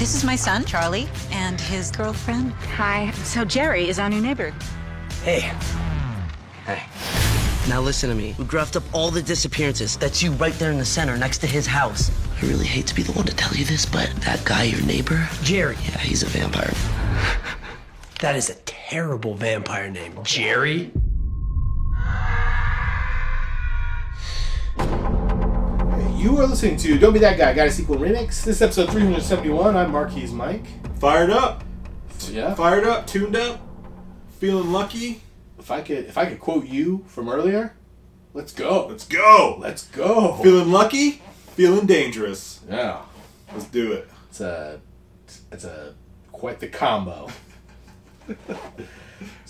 [0.00, 2.52] This is my son, Charlie, and his girlfriend.
[2.74, 3.10] Hi.
[3.22, 4.54] So Jerry is our new neighbor.
[5.22, 5.40] Hey.
[6.64, 6.82] Hey.
[7.68, 8.34] Now listen to me.
[8.38, 9.98] We graphed up all the disappearances.
[9.98, 12.10] That's you right there in the center next to his house.
[12.40, 14.80] I really hate to be the one to tell you this, but that guy, your
[14.86, 15.76] neighbor, Jerry.
[15.84, 16.72] yeah, he's a vampire.
[18.20, 20.18] That is a terrible vampire name.
[20.22, 20.92] Jerry?
[26.20, 28.44] You are listening to Don't Be That Guy, Got a Sequel Remix.
[28.44, 29.74] This is episode 371.
[29.74, 30.66] I'm Marquise Mike.
[30.98, 31.64] Fired up,
[32.30, 32.52] Yeah.
[32.54, 33.58] fired up, tuned up,
[34.38, 35.22] feeling lucky.
[35.58, 37.74] If I could if I could quote you from earlier,
[38.34, 38.86] let's go.
[38.88, 39.56] Let's go.
[39.58, 40.34] Let's go.
[40.42, 41.22] Feeling lucky,
[41.54, 42.60] feeling dangerous.
[42.68, 42.98] Yeah.
[43.54, 44.06] Let's do it.
[44.28, 44.80] It's a
[45.50, 45.94] it's a
[46.32, 47.28] quite the combo.
[48.28, 48.36] is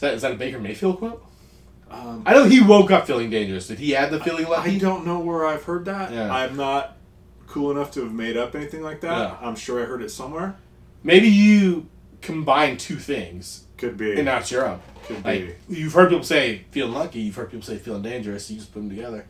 [0.00, 1.24] that is that a Baker Mayfield quote?
[1.90, 3.66] Um, I know he woke up feeling dangerous.
[3.66, 4.76] Did he add the feeling I lucky?
[4.76, 6.12] I don't know where I've heard that.
[6.12, 6.32] Yeah.
[6.32, 6.96] I'm not
[7.48, 9.18] cool enough to have made up anything like that.
[9.18, 9.36] Yeah.
[9.46, 10.56] I'm sure I heard it somewhere.
[11.02, 11.88] Maybe you
[12.20, 14.12] combine two things Could be.
[14.14, 14.80] and now it's your own.
[15.06, 15.54] Could be.
[15.68, 18.48] You've heard people say feeling lucky, you've heard people say feeling dangerous.
[18.50, 19.26] You just put them together.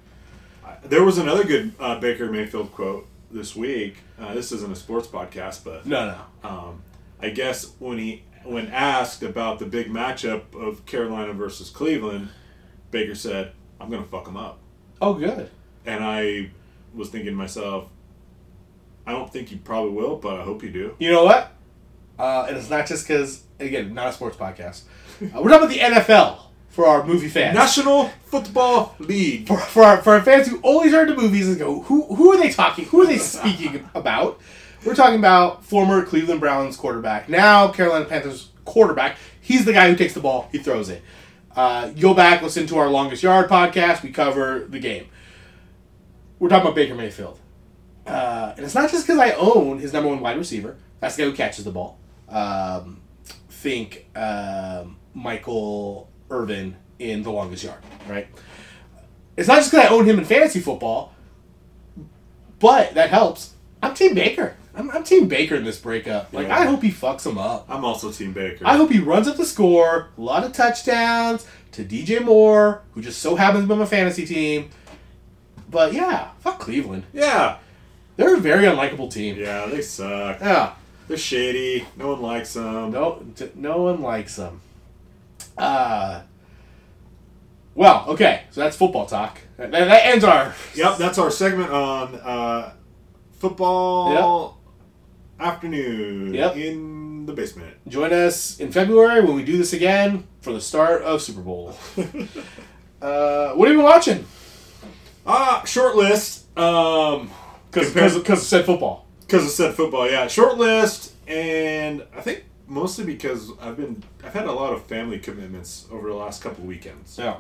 [0.85, 3.97] There was another good uh, Baker Mayfield quote this week.
[4.21, 6.49] Uh, this isn't a sports podcast, but No, no.
[6.49, 6.83] um,
[7.23, 12.29] I guess when he when asked about the big matchup of Carolina versus Cleveland,
[12.91, 14.59] Baker said, "I'm gonna fuck him up."
[15.01, 15.51] Oh, good.
[15.87, 16.51] And I
[16.95, 17.89] was thinking to myself,
[19.07, 20.95] I don't think you probably will, but I hope you do.
[20.99, 21.53] You know what?
[22.19, 24.83] Uh, and it's not just because, again, not a sports podcast.
[25.23, 27.55] Uh, we're talking about the NFL for our movie fans.
[27.55, 29.47] National Football League.
[29.49, 32.33] for, for, our, for our fans who always turn to movies and go, who, who
[32.33, 32.85] are they talking?
[32.87, 34.39] Who are they speaking about?
[34.85, 39.17] We're talking about former Cleveland Browns quarterback, now Carolina Panthers quarterback.
[39.41, 41.03] He's the guy who takes the ball, he throws it.
[41.55, 44.03] Uh, go back, listen to our longest yard podcast.
[44.03, 45.09] We cover the game.
[46.39, 47.39] We're talking about Baker Mayfield.
[48.07, 50.77] Uh, and it's not just because I own his number one wide receiver.
[51.01, 51.99] That's the guy who catches the ball.
[52.29, 53.01] Um,
[53.49, 58.29] think um, Michael Irvin in The Longest Yard, right?
[59.37, 61.15] It's not just because I own him in fantasy football,
[62.59, 63.55] but that helps.
[63.83, 64.57] I'm Team Baker.
[64.75, 66.33] I'm, I'm Team Baker in this breakup.
[66.33, 66.59] Like, Yeah.
[66.59, 67.67] I hope he fucks him up.
[67.69, 68.65] I'm also Team Baker.
[68.67, 73.03] I hope he runs up the score, a lot of touchdowns to DJ Moore, who
[73.03, 74.71] just so happens to be on my fantasy team.
[75.69, 77.05] But yeah, fuck Cleveland.
[77.13, 77.59] yeah.
[78.17, 79.37] They're a very unlikable team.
[79.39, 80.41] Yeah, they suck.
[80.41, 80.75] Yeah.
[81.09, 81.87] They're shady.
[81.97, 82.91] No one likes them.
[82.91, 84.61] No, t- no one likes them.
[85.57, 86.21] Uh,
[87.75, 89.39] well, okay, so that's football talk.
[89.57, 90.55] That, that ends our.
[90.75, 92.73] Yep, that's our segment on uh,
[93.39, 94.59] football
[95.41, 96.57] afternoon Yep.
[96.57, 97.77] in the basement.
[97.89, 101.77] Join us in February when we do this again for the start of Super Bowl.
[103.03, 104.25] uh, what have you been watching?
[105.27, 106.47] Ah, short list.
[106.59, 107.31] Um,
[107.71, 109.07] Because because said football.
[109.21, 110.11] because it said football.
[110.11, 114.83] Yeah, short list, and I think mostly because I've been I've had a lot of
[114.87, 117.17] family commitments over the last couple weekends.
[117.19, 117.37] Yeah.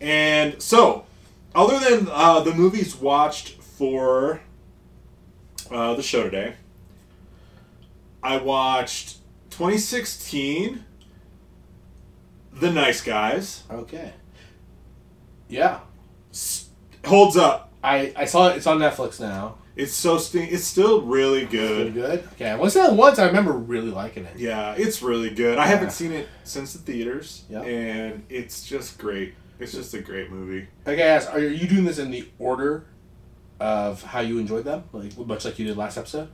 [0.00, 1.06] And so,
[1.54, 4.40] other than uh, the movies watched for
[5.70, 6.54] uh, the show today,
[8.22, 9.18] I watched
[9.50, 10.84] 2016,
[12.54, 13.64] The Nice Guys.
[13.70, 14.12] Okay.
[15.48, 15.80] Yeah.
[17.04, 17.72] Holds up.
[17.82, 18.56] I, I saw it.
[18.58, 19.56] It's on Netflix now.
[19.74, 21.94] It's so sti- It's still really good.
[21.94, 22.28] good.
[22.34, 22.48] Okay.
[22.50, 23.18] I watched that once.
[23.18, 24.38] I remember really liking it.
[24.38, 25.58] Yeah, it's really good.
[25.58, 25.68] I Yeah.
[25.68, 27.62] haven't seen it since the theaters, Yeah.
[27.62, 29.34] and it's just great.
[29.58, 30.68] It's just a great movie.
[30.86, 32.84] Okay, ask, are you doing this in the order
[33.60, 34.84] of how you enjoyed them?
[34.92, 36.28] Like much like you did last episode?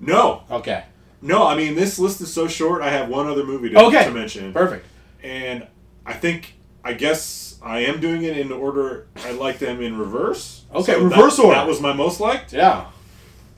[0.00, 0.84] No, Okay.
[1.24, 1.46] No.
[1.46, 2.82] I mean, this list is so short.
[2.82, 4.04] I have one other movie to, Okay.
[4.04, 4.52] to mention.
[4.52, 4.86] Perfect.
[5.22, 5.66] and
[6.06, 6.54] I think
[6.84, 9.06] I guess I am doing it in order.
[9.24, 10.64] I like them in reverse.
[10.74, 11.54] Okay, that- reverse order.
[11.56, 12.52] That was my most liked.
[12.52, 12.86] Yeah.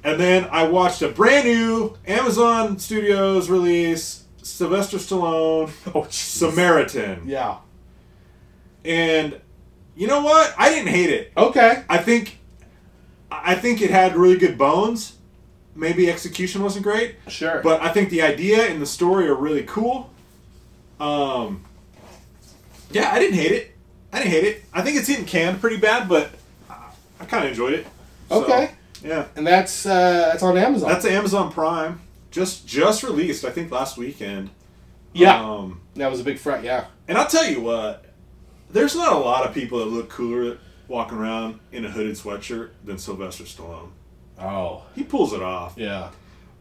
[0.04, 6.06] And then I watched a brand new Amazon Studios release, Sylvester Stallone, Oh.
[6.09, 7.22] Samaritan.
[7.27, 7.56] Yeah.
[8.84, 9.41] And
[9.97, 10.54] you know what?
[10.56, 11.33] I didn't hate it.
[11.37, 11.83] Okay.
[11.88, 12.38] I think
[13.31, 15.16] I think it had really good bones.
[15.76, 17.16] Maybe execution wasn't great.
[17.28, 17.60] Sure.
[17.62, 20.10] But I think the idea and the story are really cool.
[20.98, 21.65] Um,
[22.91, 23.72] yeah, I didn't hate it.
[24.12, 24.65] I didn't hate it.
[24.72, 26.30] I think it's getting canned pretty bad, but
[26.71, 26.86] I,
[27.21, 27.86] I kind of enjoyed it.
[28.30, 28.71] So, Okay.
[29.04, 30.89] Yeah, and that's uh, that's on Amazon.
[30.89, 32.01] that's Amazon Prime.
[32.30, 34.51] Just just released, I think, last weekend.
[35.12, 35.39] yeah.
[35.45, 36.65] Um, that was a big fret.
[36.65, 36.86] Yeah.
[37.06, 38.06] and I'll tell you what,
[38.71, 40.59] there's not a lot of people that look cooler
[40.89, 43.91] walking around in a hooded sweatshirt than Sylvester Stallone.
[44.41, 44.83] Oh.
[44.94, 45.74] He pulls it off.
[45.77, 46.10] Yeah.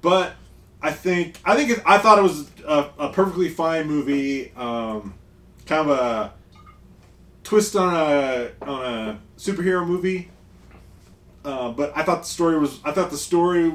[0.01, 0.33] but
[0.81, 4.51] I think I think it, I thought it was a, a perfectly fine movie.
[4.55, 5.15] Um,
[5.65, 6.33] kind of a
[7.43, 10.29] twist on a on a superhero movie.
[11.43, 13.73] Uh, but I thought the story was I thought the story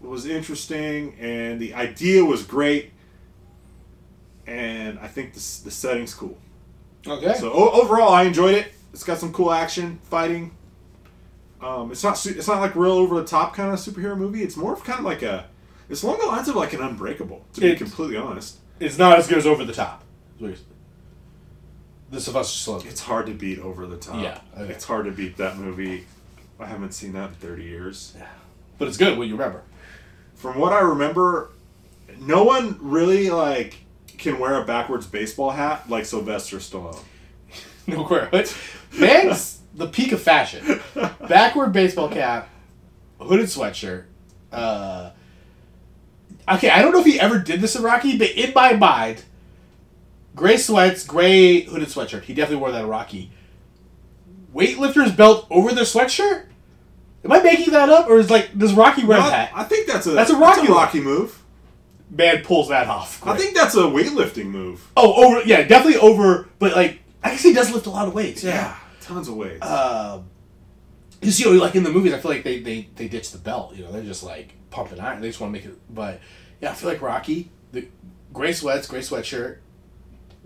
[0.00, 2.92] was interesting, and the idea was great,
[4.46, 6.38] and I think the the setting's cool.
[7.06, 7.34] Okay.
[7.34, 8.72] So o- overall, I enjoyed it.
[8.92, 10.52] It's got some cool action, fighting.
[11.62, 14.42] Um, it's not su- it's not like real over the top kind of superhero movie.
[14.42, 15.46] It's more of kind of like a.
[15.88, 18.58] It's along the lines of like an Unbreakable, to be It- completely honest.
[18.78, 20.02] it's not as good as Over the Top.
[20.36, 20.60] is what you're-
[22.10, 22.86] The Sylvester Stallone.
[22.86, 24.22] It's hard to beat over the top.
[24.22, 24.72] Yeah, okay.
[24.72, 26.06] It's hard to beat that movie.
[26.58, 28.14] I haven't seen that in thirty years.
[28.78, 29.16] But it's good.
[29.18, 29.62] What you remember?
[30.34, 31.50] From what I remember,
[32.18, 33.76] no one really like
[34.18, 36.98] can wear a backwards baseball hat like Sylvester Stallone.
[37.86, 38.28] No queer.
[38.98, 40.80] Man's the peak of fashion.
[41.30, 42.48] Backward baseball cap,
[43.20, 44.04] hooded sweatshirt.
[44.50, 45.10] Uh,
[46.52, 49.22] okay, I don't know if he ever did this in Rocky, but in my mind,
[50.34, 52.22] gray sweats, gray hooded sweatshirt.
[52.22, 53.30] He definitely wore that in Rocky.
[54.52, 56.46] Weightlifter's belt over the sweatshirt.
[57.24, 59.52] Am I making that up, or is like does Rocky wear I, that?
[59.54, 60.70] I think that's a That's a Rocky move.
[60.70, 61.42] Rocky move.
[62.10, 63.24] Man pulls that off.
[63.24, 64.90] I think that's a weightlifting move.
[64.96, 66.48] Oh, over yeah, definitely over.
[66.58, 68.42] But like, I guess he does lift a lot of weights.
[68.42, 68.76] Yeah.
[69.00, 69.64] tons of weights.
[69.64, 70.24] um,
[71.22, 73.74] you see, like in the movies, I feel like they they they ditch the belt.
[73.76, 75.20] You know, they're just like pumping iron.
[75.20, 75.78] They just want to make it.
[75.92, 76.20] But
[76.60, 77.88] yeah, I feel like Rocky, the
[78.32, 79.58] gray sweats, gray sweatshirt,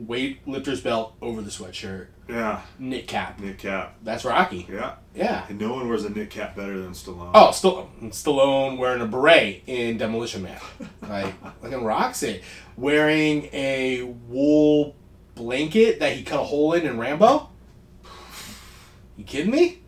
[0.03, 3.39] weightlifter's belt over the sweatshirt, yeah, knit cap.
[3.39, 3.97] knit cap.
[4.03, 4.67] That's Rocky.
[4.71, 5.45] Yeah, Yeah.
[5.49, 7.31] and no one wears a knit cap better than Stallone.
[7.35, 10.59] Oh, still Stallone wearing a beret in Demolition Man,
[11.03, 12.43] like like in Roxy,
[12.77, 14.97] wearing a wool
[15.37, 17.51] blanket that he cut a hole in in Rambo.
[19.17, 19.81] You kidding me?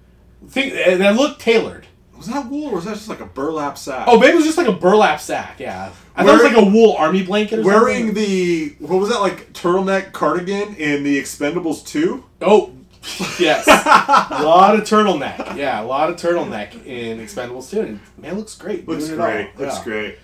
[0.49, 1.87] Think that looked tailored.
[2.17, 4.07] was that wool or was that just like a burlap sack?
[4.09, 5.59] Oh, maybe it was just like a burlap sack.
[5.61, 7.59] Yeah, I thought it was like a wool army blanket.
[7.59, 7.81] Or something.
[7.81, 8.25] wearing something.
[8.25, 12.25] the what was that like turtleneck cardigan in the Expendables two?
[12.41, 12.73] oh,
[13.39, 15.57] yes, a lot of turtleneck.
[15.57, 17.81] Yeah, a lot of turtleneck in Expendables two.
[17.83, 18.89] And man, looks great.
[18.89, 19.59] Looks doing great.
[19.59, 19.85] Looks Yeah.
[19.85, 20.19] great.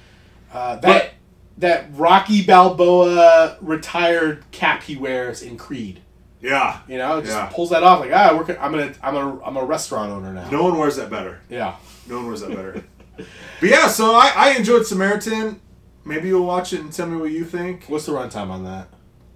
[0.53, 1.15] Uh, that
[1.59, 6.02] that Rocky Balboa retired cap he wears in Creed.
[6.43, 6.81] Yeah.
[6.89, 7.47] You know, it just Yeah.
[7.47, 10.51] pulls that off like ah, we're, I'm gonna I'm a I'm a restaurant owner now.
[10.51, 11.41] No one wears that better.
[11.49, 11.77] Yeah.
[12.09, 12.85] No one wears that better.
[13.17, 13.27] but
[13.69, 15.61] yeah, so I, I enjoyed Samaritan.
[16.05, 17.85] Maybe you'll watch it and tell me what you think.
[17.87, 18.89] What's the runtime on that?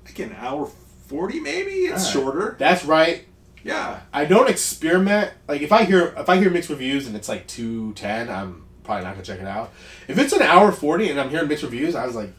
[0.05, 0.67] Like an hour
[1.07, 1.71] forty, maybe.
[1.71, 2.13] It's right.
[2.13, 2.57] shorter.
[2.59, 3.25] That's right.
[3.63, 4.01] Yeah.
[4.13, 5.31] I don't experiment.
[5.47, 8.65] Like if I hear if I hear mixed reviews and it's like two ten, I'm
[8.83, 9.73] probably not gonna check it out.
[10.09, 12.33] If it's an hour forty and I'm hearing mixed reviews, I was like,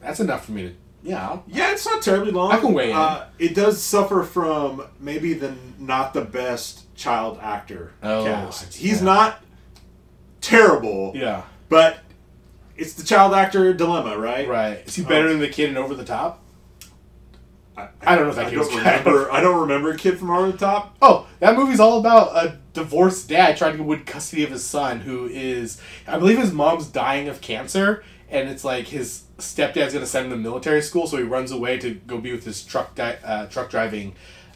[0.00, 1.28] that's enough for me to yeah.
[1.28, 2.52] I'll, Yeah, it's not terribly long.
[2.52, 2.96] I can weigh in.
[2.96, 8.74] Uh, it does suffer from maybe the not the best child actor Oh, cast.
[8.74, 9.04] He's yeah.
[9.04, 9.44] not
[10.40, 11.42] terrible, yeah.
[11.68, 11.98] but
[12.76, 14.48] it's the child actor dilemma, right?
[14.48, 14.82] Right.
[14.86, 16.42] Is he better than the kid in Over the Top?
[17.76, 19.32] I, I don't know if that I don't remember.
[19.32, 20.96] I don't remember a kid from Over the Top.
[21.00, 25.00] Oh, that movie's all about a divorced dad trying to win custody of his son,
[25.00, 30.06] who is, I believe, his mom's dying of cancer, and it's like his stepdad's gonna
[30.06, 32.94] send him to military school, so he runs away to go be with his truck
[32.94, 34.14] di- uh, truck driving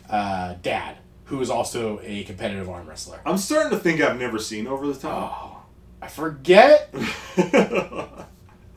[0.09, 3.21] uh, dad, who is also a competitive arm wrestler.
[3.27, 5.69] I'm starting to think I've never seen Over the Top.
[6.01, 6.93] I forget.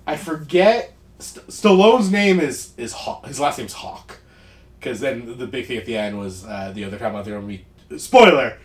[0.07, 0.93] I forget.
[1.19, 3.25] St- Stallone's name is is Hawk.
[3.25, 4.19] His last name's Hawk.
[4.79, 7.39] Because then the big thing at the end was uh, the other time out there.
[7.41, 7.65] We
[7.97, 8.57] spoiler.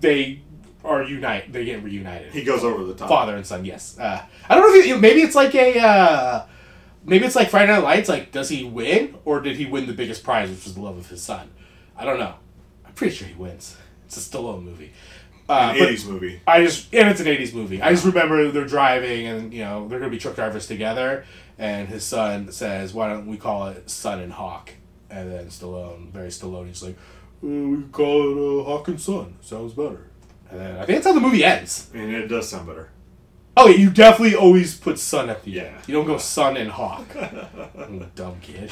[0.00, 0.40] They
[0.84, 1.52] are unite.
[1.52, 2.32] They get reunited.
[2.32, 3.08] he goes over the top.
[3.08, 3.64] Father and son.
[3.64, 3.98] Yes.
[3.98, 5.78] Uh, I don't know if he, maybe it's like a.
[5.78, 6.46] Uh,
[7.04, 8.08] maybe it's like Friday Night Lights.
[8.08, 10.96] Like, does he win or did he win the biggest prize, which was the love
[10.98, 11.50] of his son?
[11.96, 12.34] I don't know.
[12.86, 13.76] I'm pretty sure he wins.
[14.06, 14.92] It's a Stallone movie.
[15.48, 16.40] Uh, An 80s movie.
[16.46, 17.82] I just and it's an '80s movie.
[17.82, 21.24] I just remember they're driving and you know they're gonna be truck drivers together,
[21.58, 24.70] and his son says, "Why don't we call it Son and Hawk?"
[25.10, 26.96] And then Stallone, very Stallone, he's like,
[27.42, 29.34] "Uh, "We call it uh, Hawk and Son.
[29.40, 30.06] Sounds better."
[30.52, 31.90] And then I think that's how the movie ends.
[31.94, 32.90] And it does sound better.
[33.56, 35.74] Oh, yeah, you definitely always put Sun at the end.
[35.76, 35.82] Yeah.
[35.86, 37.06] You don't go Sun and Hawk.
[37.90, 38.70] You Dumb kid.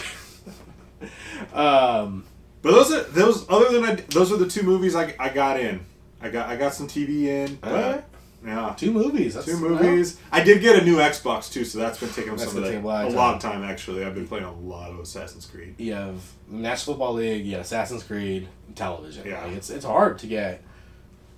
[1.55, 2.25] um.
[2.63, 3.49] But those are those.
[3.49, 5.81] Other than I, those are the two movies I, I got in.
[6.21, 7.55] I got I got some TV in.
[7.57, 8.05] But, Alright.
[8.45, 9.35] Yeah, Two movies.
[9.35, 10.19] That's, two movies.
[10.33, 12.81] I did get a new Xbox too, so that's been taking That's some of a
[12.81, 14.05] lot of of time actually.
[14.05, 15.75] I've been playing a lot of Assassin's Creed.
[15.79, 19.27] you have National Football League, you have Assassin's Creed, television.
[19.27, 19.45] Yeah.
[19.45, 20.59] Like, it's it's hard to get a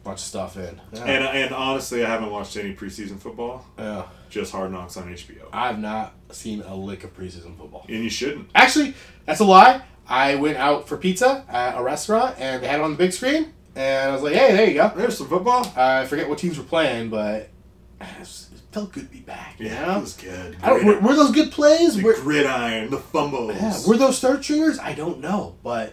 [0.05, 0.81] bunch of stuff in.
[0.93, 1.05] Yeah.
[1.05, 3.65] And and honestly, I haven't watched any preseason football.
[3.79, 4.05] Yeah.
[4.31, 5.47] Just Hard Knocks on HBO.
[5.53, 7.85] I've not seen a lick of preseason football.
[7.89, 8.49] And you shouldn't.
[8.55, 8.95] Actually,
[9.27, 9.83] that's a lie.
[10.09, 13.13] I went out for pizza at a restaurant and they had it on the big
[13.13, 15.71] screen, and I was like, "Hey, there you go." There's some football.
[15.77, 17.49] I forget what teams were playing, but
[18.01, 19.57] it was- it felt good to be back.
[19.59, 19.99] You Yeah, know?
[19.99, 20.57] it was good.
[20.63, 21.95] I don't, were, were those good plays?
[21.97, 23.55] the Were, gridiron, the fumbles.
[23.55, 24.79] yeah, were those third stringers?
[24.79, 25.93] I don't know, but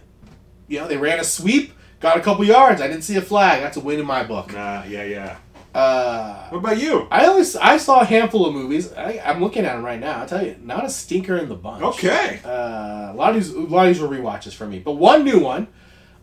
[0.70, 2.82] you know they ran a sweep, got a couple yards.
[2.82, 3.62] I didn't see a flag.
[3.62, 4.54] That's a win in my book.
[4.54, 5.38] Nah, yeah, yeah.
[5.74, 7.08] Uh, What about you?
[7.12, 8.92] I only I saw a handful of movies.
[8.94, 10.22] I, I'm looking at them right now.
[10.22, 11.84] I'll tell you, not a stinker in the bunch.
[11.84, 12.40] Okay.
[12.44, 15.24] Uh, a lot of these, a lot of these were rewatches for me, but one
[15.24, 15.68] new one.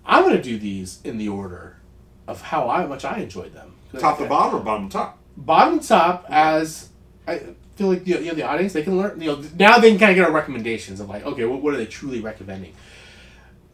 [0.05, 1.79] I'm gonna do these in the order
[2.29, 3.75] of how I, much I enjoyed them.
[3.99, 5.19] Top to bottom or bottom to top?
[5.37, 6.91] Bottom to top, as
[7.27, 7.41] I
[7.77, 9.21] feel like you know, the audience they can learn.
[9.21, 11.75] You know, now they can kind of get our recommendations of like, okay, what, what
[11.75, 12.73] are they truly recommending?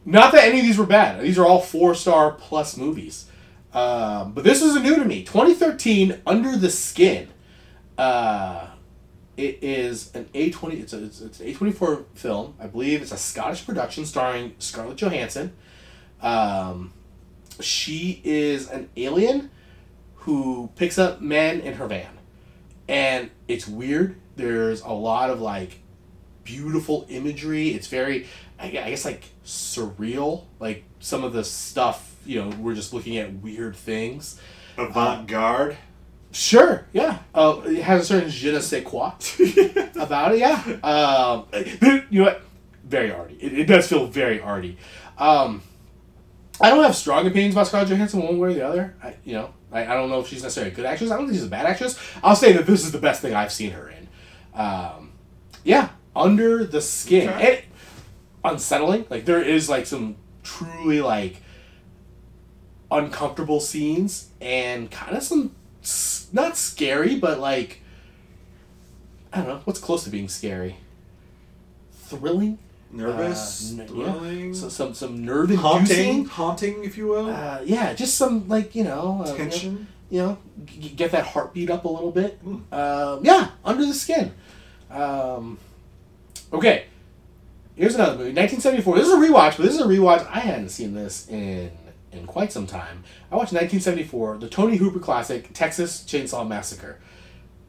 [0.05, 1.23] Not that any of these were bad.
[1.23, 3.27] These are all four star plus movies.
[3.73, 5.23] Um, but this was a new to me.
[5.23, 7.29] 2013, Under the Skin.
[7.97, 8.69] Uh,
[9.37, 10.81] it is an A20.
[10.81, 12.55] It's a it's, it's an A24 film.
[12.61, 15.53] I believe it's a Scottish production starring Scarlett Johansson.
[16.21, 16.93] Um,
[17.61, 19.51] she is an alien
[20.17, 22.19] who picks up men in her van,
[22.89, 24.17] and it's weird.
[24.37, 25.81] There's a lot of like
[26.45, 27.71] beautiful imagery.
[27.71, 28.27] It's very,
[28.63, 30.45] I guess, like surreal.
[30.61, 34.41] Like some of the stuff, you know, we're just looking at weird things.
[34.79, 35.77] Avant garde.
[36.31, 37.19] Sure, yeah.
[37.35, 39.13] Uh, it has a certain je ne sais quoi
[40.01, 40.63] about it, yeah.
[40.83, 41.47] Um,
[42.11, 42.43] you know what?
[42.85, 43.37] Very arty.
[43.39, 44.79] It, it does feel very arty.
[45.19, 45.63] Um,
[46.61, 48.95] I don't have strong opinions about Scarlett Johansson one way or the other.
[49.03, 51.11] I, you know, I, I don't know if she's necessarily a good actress.
[51.11, 51.99] I don't think she's a bad actress.
[52.23, 54.09] I'll say that this is the best thing I've seen her in.
[54.59, 55.13] Um,
[55.65, 57.29] yeah, Under the Skin.
[57.29, 57.53] Okay.
[57.53, 57.65] It,
[58.45, 59.07] unsettling.
[59.11, 61.43] Like there is like some truly like
[62.91, 65.55] uncomfortable scenes and kind of some
[66.33, 67.81] not scary, but like
[69.33, 70.77] I don't know what's close to being scary.
[71.93, 72.59] Thrilling,
[72.91, 73.73] Nervous.
[73.79, 74.47] Uh, n- thrilling.
[74.49, 74.53] yeah.
[74.61, 75.97] So, some some nerve haunting.
[75.99, 76.25] inducing.
[76.27, 77.31] Haunting, if you will.
[77.31, 79.87] Uh, yeah, just some like you know uh, Tension.
[80.11, 82.39] You know, g- get that heartbeat up a little bit.
[82.71, 84.33] Um, yeah, under the skin.
[84.91, 85.57] Um,
[86.53, 86.85] okay,
[87.77, 88.97] here's another movie, 1974.
[88.97, 90.27] This is a rewatch, but this is a rewatch.
[90.29, 91.71] I hadn't seen this in
[92.13, 93.05] in quite some time.
[93.31, 97.01] I watched 1974, the Tobe Hooper classic, Texas Chainsaw Massacre,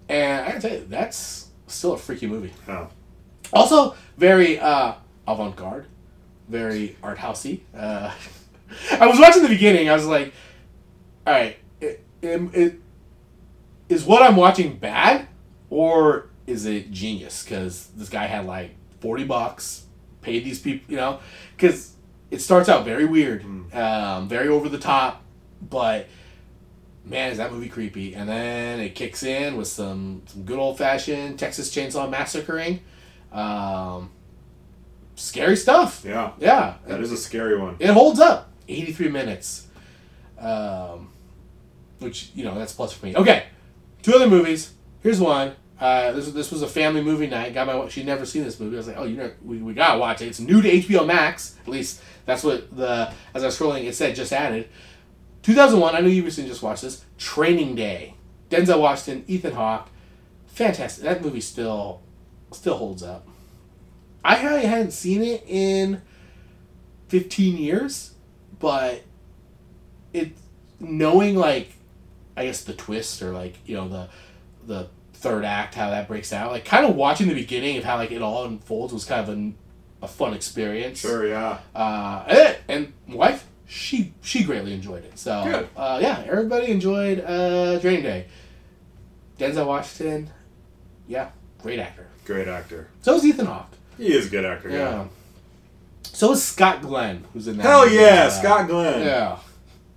[0.10, 2.54] and I gotta tell you, that's still a freaky movie.
[2.68, 2.90] Oh.
[3.54, 4.96] Also, very uh,
[5.28, 5.86] avant garde,
[6.50, 7.62] very art housey.
[7.76, 8.14] Uh,
[8.92, 9.90] I was watching the beginning.
[9.90, 10.34] I was like,
[11.26, 12.80] all right, it, it, it,
[13.90, 15.28] is what I'm watching bad
[15.70, 17.44] or is it genius?
[17.44, 19.86] Because this guy had like 40 bucks,
[20.24, 21.20] paid these people, you know?
[21.56, 21.94] Because
[22.32, 25.22] it starts out very weird, um, very over the top,
[25.62, 26.08] but
[27.06, 28.16] man, is that movie creepy.
[28.16, 32.82] And then it kicks in with some, some good old fashioned Texas Chainsaw Massacring.
[33.32, 34.12] Um,
[35.16, 36.04] scary stuff.
[36.06, 36.32] Yeah.
[36.40, 36.76] Yeah.
[36.88, 37.76] That is a scary one.
[37.80, 38.52] It holds up.
[38.68, 39.68] 83 minutes.
[40.40, 41.10] Um,
[42.00, 43.16] which, you know, that's plus for me.
[43.16, 43.46] Okay.
[44.02, 44.74] Two other movies.
[45.02, 45.56] Here's one.
[45.80, 47.54] Uh, this, this was a family movie night.
[47.54, 48.76] Got my she'd never seen this movie.
[48.76, 50.28] I was like, oh, you know, we, we gotta watch it.
[50.28, 51.56] It's new to HBO Max.
[51.62, 54.70] At least that's what the as I was scrolling, it said just added.
[55.42, 55.96] 2001.
[55.96, 57.04] I know you recently just watched this.
[57.18, 58.16] Training Day.
[58.50, 59.90] Denzel Washington, Ethan Hawke.
[60.48, 61.04] Fantastic.
[61.04, 62.02] That movie still
[62.52, 63.28] still holds up.
[64.24, 66.02] I probably hadn't seen it in
[67.10, 68.14] 15 years,
[68.60, 69.04] but
[70.14, 70.32] it
[70.80, 71.74] knowing like
[72.38, 74.10] I guess the twist or like you know the
[74.66, 74.88] the
[75.24, 78.12] third act how that breaks out like kind of watching the beginning of how like
[78.12, 81.00] it all unfolds was kind of a, a fun experience.
[81.00, 81.60] Sure, yeah.
[81.74, 82.58] Uh, and,
[83.08, 85.18] and wife she she greatly enjoyed it.
[85.18, 85.32] So
[85.78, 88.26] uh, yeah, everybody enjoyed uh, Training Day.
[89.40, 90.30] Denzel Washington,
[91.08, 91.30] yeah,
[91.62, 92.08] great actor.
[92.26, 92.88] Great actor.
[93.02, 93.72] So is Ethan Hawke.
[93.98, 94.78] He is a good actor, Yeah.
[94.78, 95.06] yeah.
[96.04, 97.64] So is Scott Glenn, who's in that.
[97.64, 97.96] Hell movie.
[97.96, 99.06] yeah, Uh, Scott Glenn.
[99.06, 99.38] Yeah.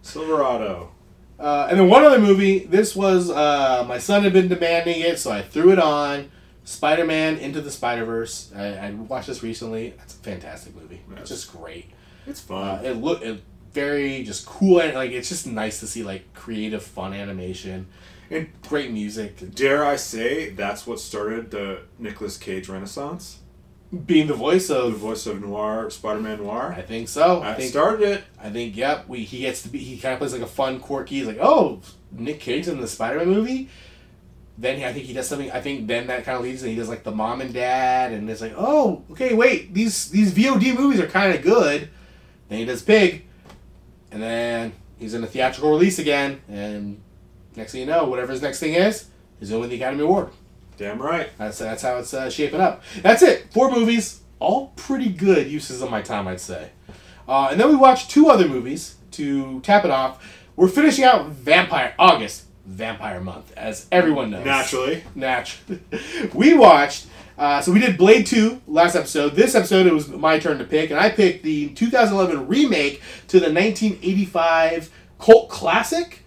[0.02, 0.90] Silverado.
[1.38, 2.60] Uh, and then one other movie.
[2.60, 6.30] This was uh, my son had been demanding it, so I threw it on.
[6.64, 8.50] Spider Man Into the Spider Verse.
[8.56, 9.94] I, I watched this recently.
[10.02, 11.00] It's a fantastic movie.
[11.16, 11.90] It's just great.
[12.26, 12.84] It's Uh, fun.
[12.84, 13.40] it look it
[13.72, 17.86] very just cool and like it's just nice to see like creative, fun animation
[18.30, 19.36] and great music.
[19.54, 23.38] dare I say, that's what started the Nicolas Cage renaissance?
[24.04, 26.74] Being the voice of The voice of Noir, Spider-Man Noir.
[26.76, 27.40] I think so.
[27.40, 28.24] I That think started it.
[28.42, 29.08] I think yep.
[29.08, 31.16] We he gets to be he kind of plays like a fun, quirky.
[31.16, 33.68] He's like oh Nick Cage in the Spider Man movie.
[34.58, 35.50] Then I think he does something.
[35.52, 38.12] I think then that kind of leads and he does like the mom and dad,
[38.12, 41.88] and it's like oh okay wait these these VOD movies are kind of good.
[42.48, 43.24] Then he does Pig,
[44.10, 47.00] and then he's in a theatrical release again, and
[47.54, 49.08] next thing you know, whatever his next thing is,
[49.40, 50.30] he's going to win the Academy Award.
[50.76, 51.30] Damn right.
[51.38, 52.83] That's that's how it's uh, shaping up.
[53.02, 53.52] That's it.
[53.52, 56.71] Four movies, all pretty good uses of my time, I'd say.
[57.28, 60.45] Uh, and then we watched two other movies to tap it off.
[60.54, 64.45] We're finishing out Vampire August, Vampire Month, as everyone knows.
[64.45, 65.02] Naturally.
[65.14, 65.80] Naturally.
[66.35, 67.06] we watched.
[67.38, 69.35] Uh, so we did Blade 2 last episode.
[69.35, 73.38] This episode it was my turn to pick, and I picked the 2011 remake to
[73.38, 76.23] the 1985 cult classic,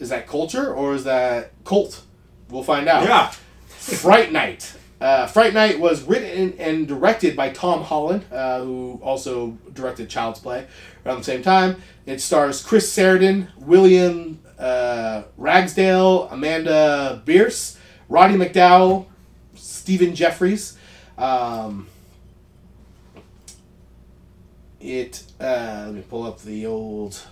[0.00, 2.02] Is that culture or is that cult?
[2.48, 3.04] We'll find out.
[3.04, 3.32] Yeah.
[3.80, 4.74] Fright Night.
[5.00, 10.40] Uh, Fright Night was written and directed by Tom Holland, uh, who also directed Child's
[10.40, 10.66] Play
[11.04, 11.82] around the same time.
[12.04, 17.78] It stars Chris Sarandon, William uh, Ragsdale, Amanda Bearse,
[18.10, 19.06] Roddy McDowall,
[19.54, 20.76] Stephen Geoffreys.
[21.16, 21.88] Um,
[24.80, 27.26] it uh, let me pull up the old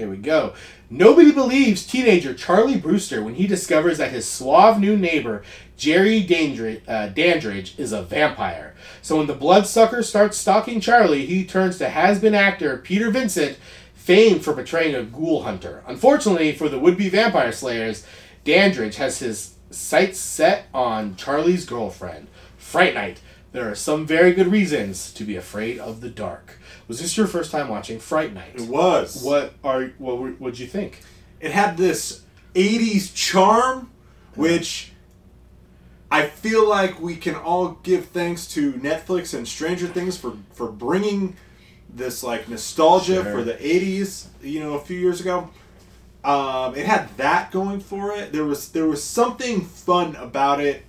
[0.00, 0.54] there we go.
[0.88, 5.42] Nobody believes teenager Charlie Brewster when he discovers that his suave new neighbor,
[5.76, 8.74] Jerry Dandridge, uh, Dandridge, is a vampire.
[9.02, 13.58] So when the bloodsucker starts stalking Charlie, he turns to has been actor Peter Vincent,
[13.92, 15.84] famed for portraying a ghoul hunter.
[15.86, 18.06] Unfortunately for the would be vampire slayers,
[18.44, 22.26] Dandridge has his sights set on Charlie's girlfriend.
[22.56, 23.20] Fright Night.
[23.52, 26.58] There are some very good reasons to be afraid of the dark.
[26.90, 28.50] Was this your first time watching Fright Night?
[28.56, 29.22] It was.
[29.22, 30.98] What are what were- what'd you think?
[31.38, 32.22] it had this
[32.54, 33.90] 80s charm
[34.34, 34.92] which
[36.10, 40.66] i feel like we can all give thanks to netflix and stranger things for for
[40.70, 41.34] bringing
[41.88, 43.24] this like nostalgia Sure.
[43.32, 45.48] for the 80s you know a few years ago
[46.24, 50.82] um, it had that going for it there was there was something fun about it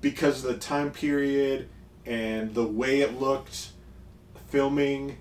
[0.00, 1.68] because of the time period
[2.06, 3.68] and the way it looked
[4.54, 5.18] filming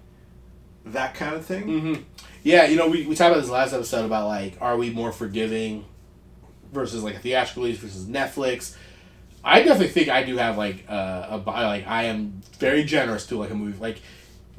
[0.85, 2.01] that kind of thing Mm-hmm.
[2.43, 5.13] Yeah, you know, we, we talked about this last episode about like, are we more
[5.13, 5.85] forgiving
[6.73, 8.75] versus like a theatrical release versus Netflix?
[9.45, 13.37] I definitely think I do have like uh, a like I am very generous to
[13.37, 14.01] like a movie like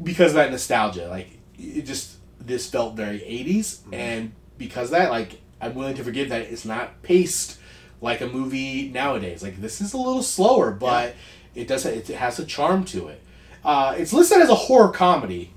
[0.03, 1.09] because of that nostalgia.
[1.09, 1.29] Like
[1.59, 6.31] it just this felt very 80s and because of that like I'm willing to forgive
[6.31, 7.59] that it's not paced
[8.01, 9.43] like a movie nowadays.
[9.43, 11.15] Like this is a little slower, but
[11.55, 13.21] it does it has a charm to it.
[13.65, 15.51] Uh, it's listed as a horror comedy.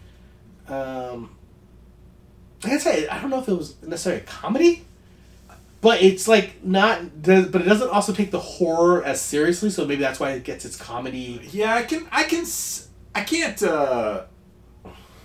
[0.67, 1.35] Um,
[2.63, 4.85] I said, I don't know if it was necessarily a comedy,
[5.81, 7.21] but it's like not.
[7.21, 10.43] Does, but it doesn't also take the horror as seriously, so maybe that's why it
[10.43, 11.41] gets its comedy.
[11.51, 12.07] Yeah, I can.
[12.11, 12.45] I can.
[13.13, 13.61] I can't.
[13.63, 14.23] uh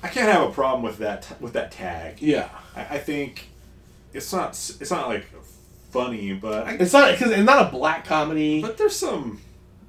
[0.04, 1.40] I can't have a problem with that.
[1.40, 2.20] With that tag.
[2.20, 3.48] Yeah, I, I think
[4.12, 4.50] it's not.
[4.50, 5.26] It's not like
[5.90, 9.40] funny, but I, it's not because it's not a black comedy, but there's some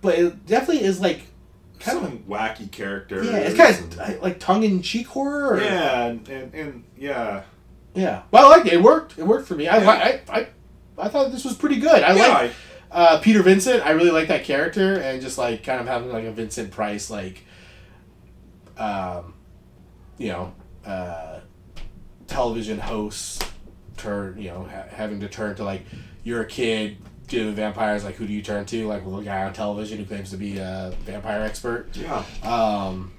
[0.04, 1.22] but it definitely is like
[1.84, 2.14] kind some of.
[2.28, 3.28] wacky characters.
[3.28, 5.54] Yeah, it's kind and- of like tongue in cheek horror.
[5.56, 7.44] Or, yeah, and, and and yeah.
[7.94, 8.24] yeah.
[8.32, 8.74] Well, I like it.
[8.74, 9.18] It worked.
[9.18, 9.68] It worked for me.
[9.68, 9.90] I Yeah.
[9.90, 10.48] I, I,
[10.98, 12.04] I thought this was pretty good.
[12.04, 12.52] I yeah, like
[12.92, 13.86] uh, Peter Vincent.
[13.86, 17.10] I really like that character, and just like kind of having like a Vincent Price
[17.10, 17.44] like,
[18.78, 19.34] um,
[20.18, 20.54] you know,
[20.86, 21.40] uh,
[22.28, 23.46] television host
[23.98, 24.40] turn.
[24.40, 25.84] You know, ha- having to turn to like
[26.24, 28.04] you're a kid dealing with vampires.
[28.04, 28.88] Like, who do you turn to?
[28.88, 31.90] Like, well, the guy on television who claims to be a vampire expert.
[31.96, 32.24] yeah.
[32.44, 33.14] Um,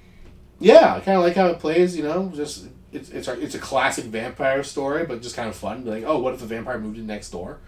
[0.61, 1.97] yeah, I kind of like how it plays.
[1.97, 5.57] You know, just it's it's a, it's a classic vampire story, but just kind of
[5.57, 5.85] fun.
[5.85, 7.59] Like, oh, what if a vampire moved in next door?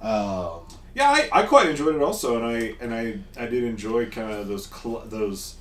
[0.00, 4.06] Um, Yeah, I, I quite enjoyed it also, and I and I I did enjoy
[4.06, 5.56] kind of those cl- those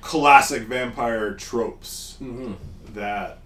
[0.00, 2.56] classic vampire tropes mhm.
[2.92, 3.38] that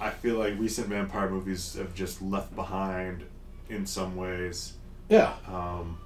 [0.00, 3.24] I feel like recent vampire movies have just left behind
[3.68, 4.74] in some ways.
[5.08, 5.98] Yeah, Um,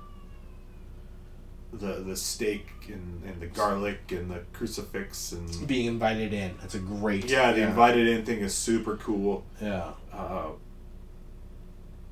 [1.72, 6.54] the the steak and, and the garlic and the crucifix and being invited in.
[6.60, 7.28] That's a great.
[7.30, 7.68] yeah, the yeah.
[7.70, 9.44] invited in thing is super cool.
[9.60, 10.50] Yeah, Uh,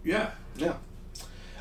[0.05, 0.75] yeah, yeah.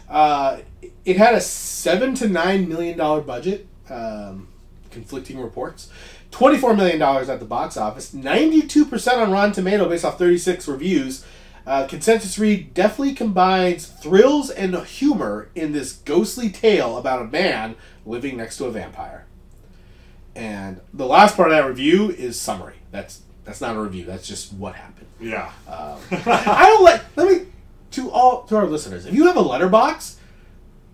[0.09, 0.59] Uh,
[1.05, 3.67] it had a seven to nine million dollar budget.
[3.89, 4.47] Um,
[4.91, 5.89] conflicting reports.
[6.31, 8.13] Twenty-four million dollars at the box office.
[8.13, 11.25] Ninety-two percent on Rotten Tomato based off thirty-six reviews.
[11.69, 17.75] Uh, consensus read definitely combines thrills and humor in this ghostly tale about a man
[18.07, 19.27] living next to a vampire.
[20.33, 22.77] And the last part of that review is summary.
[22.89, 24.05] That's that's not a review.
[24.05, 25.05] That's just what happened.
[25.21, 25.51] yeah.
[25.69, 27.03] I don't like.
[27.15, 27.45] Let me
[27.91, 29.05] to all to our listeners.
[29.05, 30.15] If you have a Letterboxd,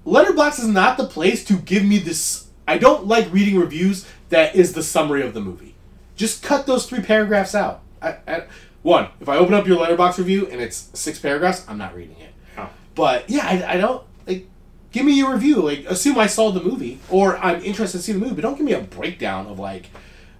[0.05, 2.49] Letterboxd is not the place to give me this.
[2.67, 5.75] I don't like reading reviews that is the summary of the movie.
[6.17, 7.79] Just cut those three paragraphs out.
[8.01, 8.43] I, I,
[8.85, 12.17] one, if I open up your Letterboxd review and it's six paragraphs, I'm not reading
[12.19, 12.31] it.
[12.55, 12.69] Yeah.
[12.93, 14.47] But yeah, I, I don't like.
[14.91, 15.59] Give me your review.
[15.59, 18.55] Like, assume I saw the movie or I'm interested to see the movie, but don't
[18.55, 19.89] give me a breakdown of like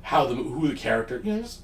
[0.03, 1.19] how the who the character.
[1.23, 1.62] You know, just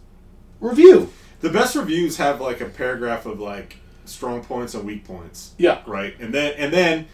[0.59, 1.13] review.
[1.41, 5.53] The best reviews have like a paragraph of like strong points and weak points.
[5.59, 5.83] Yeah.
[5.85, 6.19] right?
[6.19, 7.07] And then and then,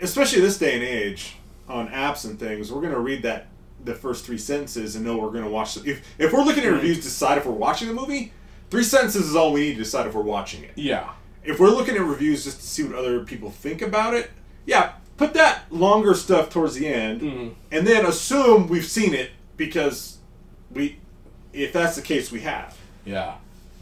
[0.00, 1.36] especially this day and age,
[1.68, 3.46] on apps and things, we're gonna read that
[3.84, 5.76] the first three sentences and know we're gonna watch.
[5.76, 8.32] The, if if we're looking at reviews decide if we're watching the movie,
[8.70, 10.72] three sentences is all we need to decide if we're watching it.
[10.76, 11.10] Yeah.
[11.44, 14.30] If we're looking at reviews just to see what other people think about it,
[14.66, 17.54] yeah, put that longer stuff towards the end, Mhm.
[17.70, 20.18] and then assume we've seen it because
[20.72, 20.96] we,
[21.52, 22.76] if that's the case, we have.
[23.04, 23.34] Yeah.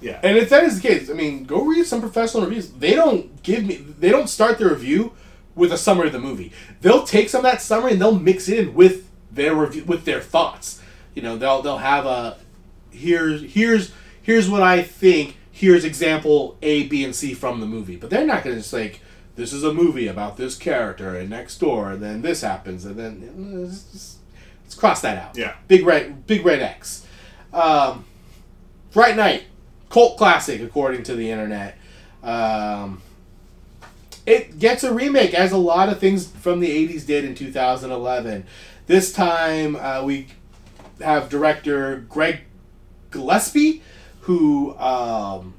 [0.03, 0.21] Yeah.
[0.23, 2.69] And if that is the case, I mean, go read some professional reviews.
[2.69, 5.13] They don't give me, they don't start their review
[5.55, 6.53] with a summary of the movie.
[6.83, 10.05] They'll take some of that summary and they'll mix it in with their review, with
[10.05, 10.81] their thoughts.
[11.15, 12.37] You know, they'll they'll have a
[12.91, 13.93] here's here's
[14.25, 15.37] here's what I think.
[15.53, 17.95] Here's example A, B, and C from the movie.
[17.95, 19.01] But they're not going to just like
[19.37, 22.97] this is a movie about this character and next door, and then this happens, and
[22.97, 24.19] then let's, just-
[24.65, 25.37] let's cross that out.
[25.37, 25.55] Yeah.
[25.69, 27.07] Big red, big red X.
[27.53, 28.05] Um,
[28.91, 29.45] Fright Night,
[29.91, 31.77] cult classic according to the internet.
[32.23, 33.01] Um,
[34.27, 38.47] it gets a remake, as a lot of things from the '80s did in 2011.
[38.87, 40.29] This time, uh, we
[41.01, 42.41] have director Craig
[43.11, 43.83] Gillespie,
[44.25, 45.55] who um,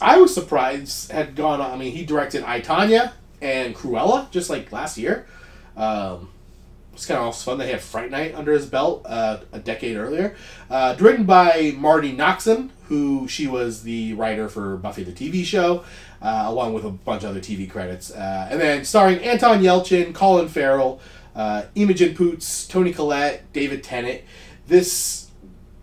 [0.00, 1.70] I was surprised had gone on.
[1.70, 5.26] I mean, he directed I Tonya and Cruella just like last year.
[5.76, 6.30] Um,
[6.92, 7.58] it's kind of fun.
[7.58, 10.34] That they had Fright Night under his belt uh, a decade earlier.
[10.68, 15.84] Uh, written by Marti Noxon, who she was the writer for Buffy the TV show,
[16.20, 18.10] uh, along with a bunch of other TV credits.
[18.10, 21.00] Uh, and then starring Anton Yelchin, Colin Farrell,
[21.36, 24.22] uh, Imogen Poots, Toni Collette, David Tennant.
[24.66, 25.21] This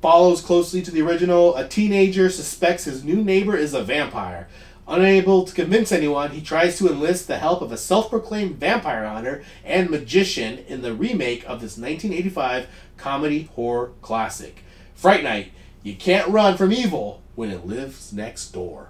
[0.02, 1.56] follows closely to the original.
[1.56, 4.48] A teenager suspects his new neighbor is a vampire.
[4.88, 9.08] Unable to convince anyone, he tries to enlist the help of a self proclaimed vampire
[9.08, 14.64] hunter and magician in the remake of this 1985 comedy horror classic.
[14.96, 15.52] Fright Night.
[15.84, 18.90] You can't run from evil when it lives next door.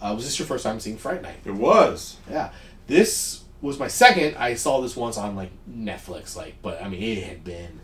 [0.00, 1.36] Uh, was this your first time seeing Fright Night?
[1.44, 2.16] It was.
[2.28, 2.50] Yeah.
[2.86, 4.36] This was my second.
[4.36, 7.80] I saw this once on like Netflix, like, but I mean, it had been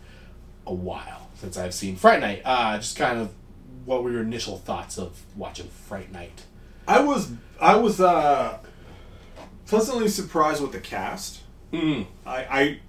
[0.65, 2.43] a while since I've seen Fright Night.
[2.45, 3.33] Uh, just kind of
[3.85, 6.43] what were your initial thoughts of watching Fright Night?
[6.87, 8.59] I was I was uh,
[9.65, 11.41] pleasantly surprised with the cast.
[11.73, 12.05] Mm.
[12.25, 12.79] I, I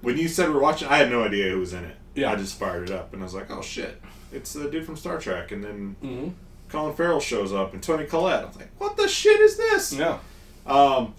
[0.00, 1.96] when you said we're watching, I had no idea who was in it.
[2.14, 2.30] Yeah.
[2.32, 4.00] I just fired it up and I was like, oh shit,
[4.32, 5.50] it's the dude from Star Trek.
[5.52, 6.28] And then Mm-hmm.
[6.68, 8.44] Colin Farrell shows up and Toni Collette.
[8.44, 9.92] I was like, what the shit is this?
[9.92, 10.18] Yeah.
[10.66, 11.14] Um,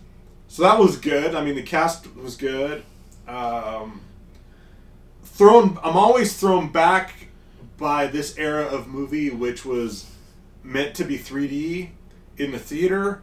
[0.48, 1.36] so that was good.
[1.36, 2.84] I mean, the cast was good.
[3.28, 4.00] Um,
[5.34, 7.13] thrown, I'm always thrown back
[7.78, 10.10] by this era of movie, which was
[10.63, 11.89] meant to be 3D
[12.38, 13.22] in the theater,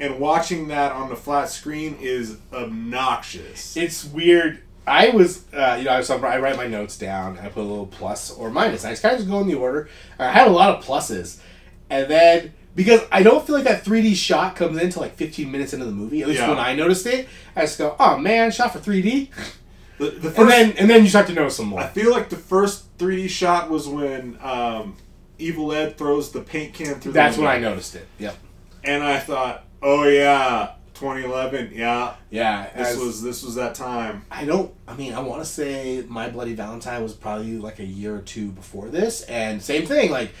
[0.00, 3.76] and watching that on the flat screen is obnoxious.
[3.76, 4.60] It's weird.
[4.86, 7.38] I was, uh, you know, I, was, I write my notes down.
[7.38, 8.84] I put a little plus or minus.
[8.84, 9.88] I just kind of just go in the order.
[10.18, 11.40] I had a lot of pluses,
[11.88, 15.72] and then because I don't feel like that 3D shot comes into like 15 minutes
[15.72, 16.22] into the movie.
[16.22, 16.50] At least Yeah.
[16.50, 19.30] when I noticed it, I just go, "Oh man, shot for 3D,"
[19.98, 21.80] The, the first, and then and then you start to notice some more.
[21.80, 24.96] I feel like the first 3D shot was when um,
[25.38, 27.12] Evil Ed throws the paint can through.
[27.12, 28.06] The That's when I noticed it.
[28.18, 28.36] Yep.
[28.82, 32.68] and I thought, oh yeah, 2011, yeah, Yeah.
[32.76, 34.24] this as- was this was that time.
[34.32, 34.74] I don't.
[34.88, 38.20] I mean, I want to say My Bloody Valentine was probably like a year or
[38.20, 40.10] two before this, and same thing.
[40.10, 40.32] Like,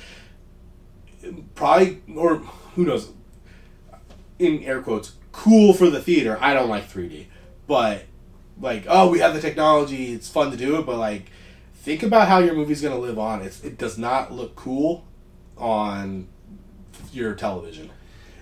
[1.54, 2.36] probably or
[2.74, 3.10] who knows?
[4.38, 6.36] In air quotes, cool for the theater.
[6.40, 7.26] I don't like 3D,
[7.68, 8.04] but
[8.60, 10.12] like, oh, we have the technology.
[10.12, 11.30] It's fun to do it, but like,
[11.76, 13.42] think about how your movie's gonna live on.
[13.42, 15.04] It's, it does not look cool
[15.56, 16.28] on
[17.12, 17.90] your television.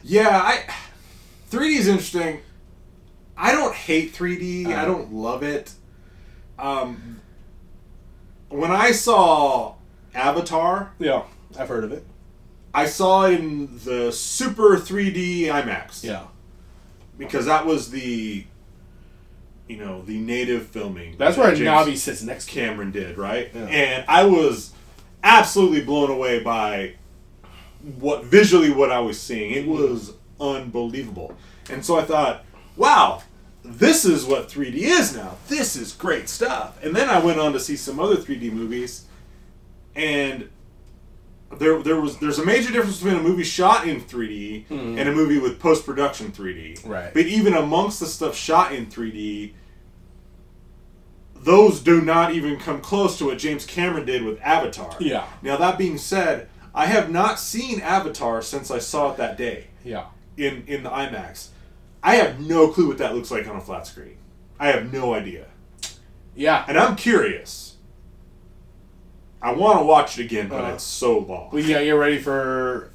[0.03, 0.65] Yeah, I
[1.51, 2.41] 3D is interesting.
[3.37, 4.67] I don't hate 3D.
[4.67, 4.85] I Uh-huh.
[4.87, 5.73] don't love it.
[6.59, 7.21] Um,
[8.49, 9.75] when I saw
[10.15, 11.23] Avatar, Yeah,
[11.59, 12.05] I've heard of it.
[12.75, 16.03] I saw it in the super 3D IMAX.
[16.05, 16.25] Yeah,
[17.19, 18.45] because that was the,
[19.73, 21.17] you know, the native filming.
[21.17, 22.47] that's that where Navi sits next.
[22.47, 23.51] Cameron did, right?
[23.55, 23.65] Yeah.
[23.65, 24.73] And I was
[25.25, 26.97] absolutely blown away by
[27.99, 29.53] what visually what I was seeing.
[29.53, 31.35] It was unbelievable.
[31.71, 32.45] And so I thought,
[32.77, 33.23] wow,
[33.65, 35.39] this is what 3D is now.
[35.49, 36.83] This is great stuff.
[36.85, 39.07] And then I went on to see some other 3D movies
[39.95, 40.51] and
[41.59, 44.99] there, there was there's a major difference between a movie shot in 3D hmm.
[44.99, 46.87] and a movie with post production 3D.
[46.87, 47.13] Right.
[47.13, 49.53] But even amongst the stuff shot in 3D,
[51.43, 54.95] those do not even come close to what James Cameron did with Avatar.
[55.01, 55.27] Yeah.
[55.43, 59.67] Now that being said, I have not seen Avatar since I saw it that day
[59.85, 60.05] Yeah.
[60.37, 61.49] in in the IMAX.
[62.03, 64.17] I have no clue what that looks like on a flat screen.
[64.59, 65.47] I have no idea,
[66.35, 66.65] Yeah.
[66.69, 67.77] and I'm curious.
[69.41, 70.69] I want to watch it again, but Uh.
[70.75, 71.51] it's so long.
[71.53, 72.91] Well, yeah, get ready for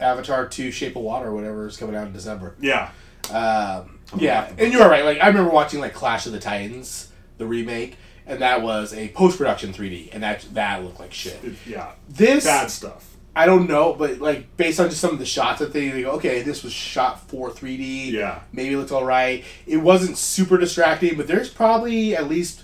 [0.00, 2.54] Avatar 2 Shape of Water or whatever is coming out in December.
[2.60, 2.90] yeah,
[3.32, 5.04] Um, yeah, and you are right.
[5.04, 9.08] Like I remember watching like Clash of the Titans, the remake, and that was a
[9.08, 11.40] post production 3D, and that that looked like shit.
[11.66, 13.10] Yeah, This bad stuff.
[13.36, 16.02] I don't know, but like based on just some of the shots that they, they
[16.02, 18.12] go, okay, this was shot for 3D.
[18.12, 18.40] Yeah.
[18.52, 19.42] maybe it looked all right.
[19.66, 22.62] It wasn't super distracting, but there's probably at least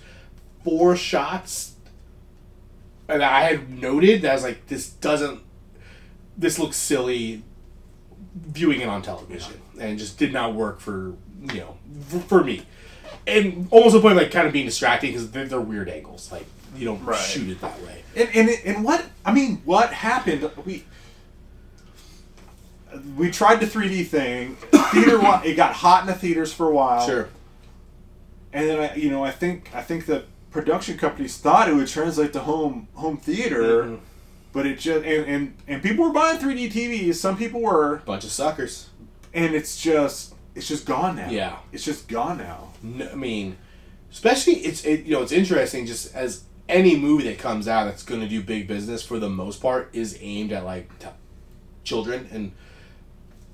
[0.63, 1.71] four shots
[3.11, 5.41] and I had noted that I was like, this doesn't,
[6.39, 7.43] this looks silly,
[8.35, 11.15] viewing it on television, and it just did not work for
[11.53, 11.77] you know
[12.09, 12.63] for, for me,
[13.27, 16.31] and almost the point of, like kind of being distracting because they're, they're weird angles,
[16.31, 17.19] like you don't Right.
[17.19, 18.03] shoot it that way.
[18.17, 20.49] And, and and what I mean, what happened?
[20.65, 20.85] We
[23.17, 24.57] we tried the 3D thing.
[24.93, 27.07] Theater, it got hot in the theaters for a while.
[27.07, 27.29] Sure.
[28.53, 31.87] And then I, you know, I think I think the production companies thought it would
[31.87, 34.01] translate to home home theater, Mhm.
[34.53, 37.15] But it just and, and and people were buying 3D TVs.
[37.17, 38.89] Some people were, Bunch of suckers.
[39.33, 41.31] and it's just it's just gone now.
[41.31, 41.57] Yeah.
[41.73, 42.69] it's just gone now.
[42.83, 43.57] No, I mean,
[44.11, 48.03] especially it's it, you know it's interesting just as any movie that comes out that's
[48.05, 51.09] going to do big business for the most part is aimed at like t-
[51.85, 52.53] children and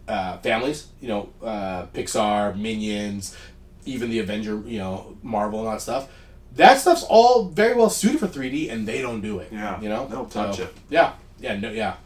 [0.09, 0.89] uh, families.
[1.01, 3.37] You know, uh, Pixar, Minions,
[3.85, 6.09] even the Avenger, you know, Marvel and all that stuff.
[6.57, 9.49] That stuff's all very well suited for 3D, and they don't do it.
[9.53, 10.75] Yeah, you know, they don't touch So, it.
[10.89, 11.97] Yeah, yeah, no, yeah.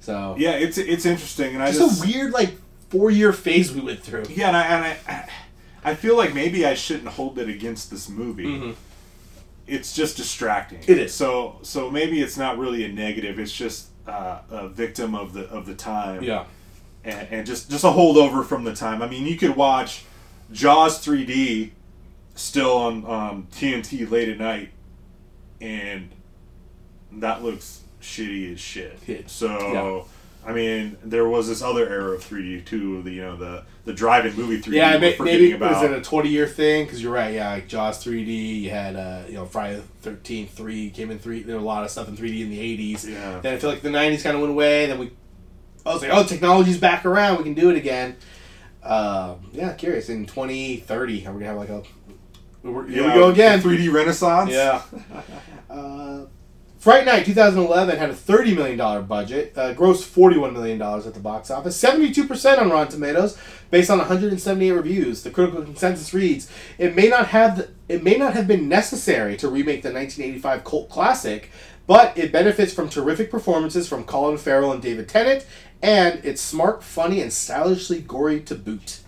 [0.00, 2.54] So Yeah, it's it's interesting, and I just, a weird like
[2.90, 4.24] four year phase we went through.
[4.28, 5.28] Yeah, and I and I,
[5.84, 8.74] I feel like maybe I shouldn't hold it against this movie.
[9.66, 10.80] It's just distracting.
[10.80, 10.92] Mm-hmm.
[10.92, 11.14] It is.
[11.14, 13.38] So so maybe it's not really a negative.
[13.38, 16.22] It's just uh, a victim of the of the time.
[16.22, 16.44] Yeah.
[17.02, 19.00] And, and just just a holdover from the time.
[19.00, 20.04] I mean, you could watch
[20.52, 21.70] Jaws 3D
[22.34, 24.70] still on um, TNT late at night,
[25.60, 26.10] and
[27.12, 28.98] that looks shitty as shit.
[29.06, 29.22] Yeah.
[29.26, 30.06] So.
[30.46, 33.02] I mean, there was this other era of 3D too.
[33.02, 34.74] The you know the the drive-in movie 3D.
[34.74, 35.72] Yeah, may, maybe about.
[35.72, 36.84] was it a twenty year thing?
[36.84, 37.34] Because you're right.
[37.34, 38.60] Yeah, like Jaws 3D.
[38.60, 41.42] You had uh, you know Friday the Thirteenth three came in three.
[41.42, 42.58] There were a lot of stuff in 3D in the
[42.94, 43.08] 80s.
[43.08, 43.40] Yeah.
[43.40, 44.86] Then I feel like the 90s kind of went away.
[44.86, 45.12] Then we,
[45.86, 47.38] I was like, oh, technology's back around.
[47.38, 48.16] We can do it again.
[48.82, 50.10] Um, yeah, curious.
[50.10, 51.82] In 2030, are we gonna have like a?
[52.64, 53.60] We're, here Yeah, we go again.
[53.60, 54.50] 3D Renaissance.
[54.50, 54.82] Yeah.
[55.70, 56.26] uh,
[56.78, 61.50] Fright Night 2011 had a $30 million budget, uh, grossed $41 million at the box
[61.50, 63.38] office, 72% on Rotten Tomatoes,
[63.70, 65.22] based on 178 reviews.
[65.22, 69.36] The critical consensus reads, "It may not have the, it may not have been necessary
[69.38, 71.50] to remake the 1985 cult classic,
[71.86, 75.46] but it benefits from terrific performances from Colin Farrell and David Tennant,
[75.82, 79.00] and it's smart, funny, and stylishly gory to boot."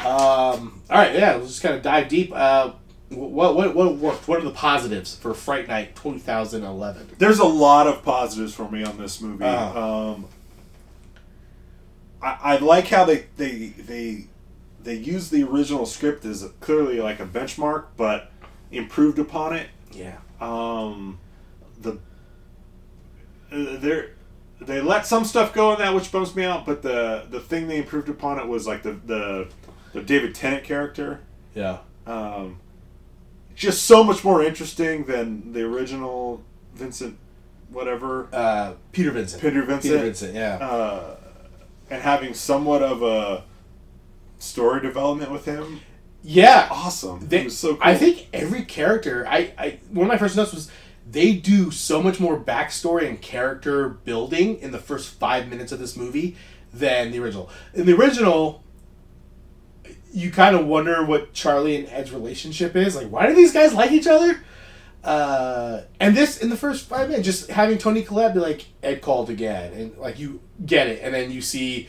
[0.00, 2.32] Um, all right, yeah, let's just kind of dive deep.
[2.34, 2.72] Uh,
[3.14, 4.28] what what what worked?
[4.28, 7.12] What are the positives for Fright Night 2011?
[7.18, 9.44] There's a lot of positives for me on this movie.
[9.44, 10.12] Uh-huh.
[10.12, 10.26] Um,
[12.22, 14.26] I, I like how they they they
[14.82, 18.30] they use the original script as a, clearly like a benchmark, but
[18.70, 19.68] improved upon it.
[19.92, 21.18] Yeah, Um,
[21.80, 21.92] the
[23.52, 24.08] uh, they
[24.60, 27.68] they let some stuff go in that which bums me out, but the the thing
[27.68, 29.48] they improved upon it was like the the,
[29.92, 31.20] the David Tennant character.
[31.54, 32.58] yeah, um,
[33.62, 36.42] just so much more interesting than the original
[36.74, 37.16] Vincent,
[37.70, 39.40] whatever, uh, Peter Vincent.
[39.40, 39.94] Peter Vincent.
[39.94, 40.34] Peter Vincent.
[40.34, 41.16] Yeah, uh,
[41.88, 43.44] and having somewhat of a
[44.38, 45.80] story development with him.
[46.22, 46.68] yeah.
[46.70, 47.28] Awesome.
[47.28, 47.82] They, it was so cool.
[47.82, 49.24] I think every character.
[49.28, 50.70] I, I one of my first notes was
[51.08, 55.78] they do so much more backstory and character building in the first five minutes of
[55.78, 56.36] this movie
[56.72, 57.50] than the original.
[57.74, 58.62] In the original,
[60.12, 62.94] you kind of wonder what Charlie and Ed's relationship is.
[62.94, 64.40] Like, why do these guys like each other?
[65.02, 69.00] Uh, and this in the first five minutes, just having Toni Collette be like, Ed
[69.00, 71.88] called again, and like you get it, and then you see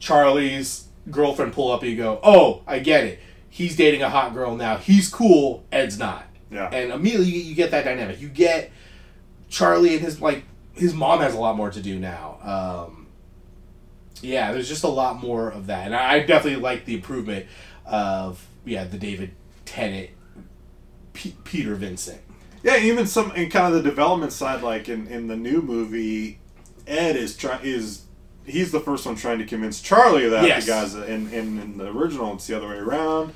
[0.00, 3.20] Charlie's girlfriend pull up, and you go, "Oh, I get it.
[3.48, 4.76] He's dating a hot girl now.
[4.76, 5.64] He's cool.
[5.72, 6.68] Ed's not." Yeah.
[6.68, 8.20] And immediately you, you get that dynamic.
[8.20, 8.70] You get
[9.48, 12.86] Charlie and his like his mom has a lot more to do now.
[12.86, 13.05] Um,
[14.22, 17.46] yeah, there's just a lot more of that, and I, definitely like the improvement
[17.84, 19.32] of yeah the David
[19.64, 20.10] Tennant,
[21.12, 22.20] P- Peter Vincent.
[22.62, 26.38] Yeah, even some in kind of the development side, like in, in the new movie,
[26.86, 28.02] Ed is trying is
[28.44, 30.64] he's the first one trying to convince Charlie of that Yes.
[30.64, 33.32] the guys in, in in the original it's the other way around.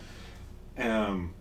[0.78, 1.34] Um,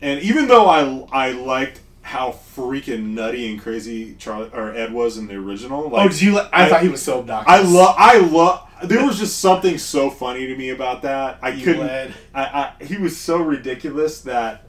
[0.00, 5.16] and even though I I liked how freaking nutty and crazy Charlie or Ed was
[5.16, 6.34] in the original, like oh, did you?
[6.34, 7.50] li- I, I- thought he was so obnoxious.
[7.52, 11.38] I love I love there was just something so funny to me about that.
[11.40, 12.12] I You couldn't.
[12.34, 14.66] I, I he was so ridiculous that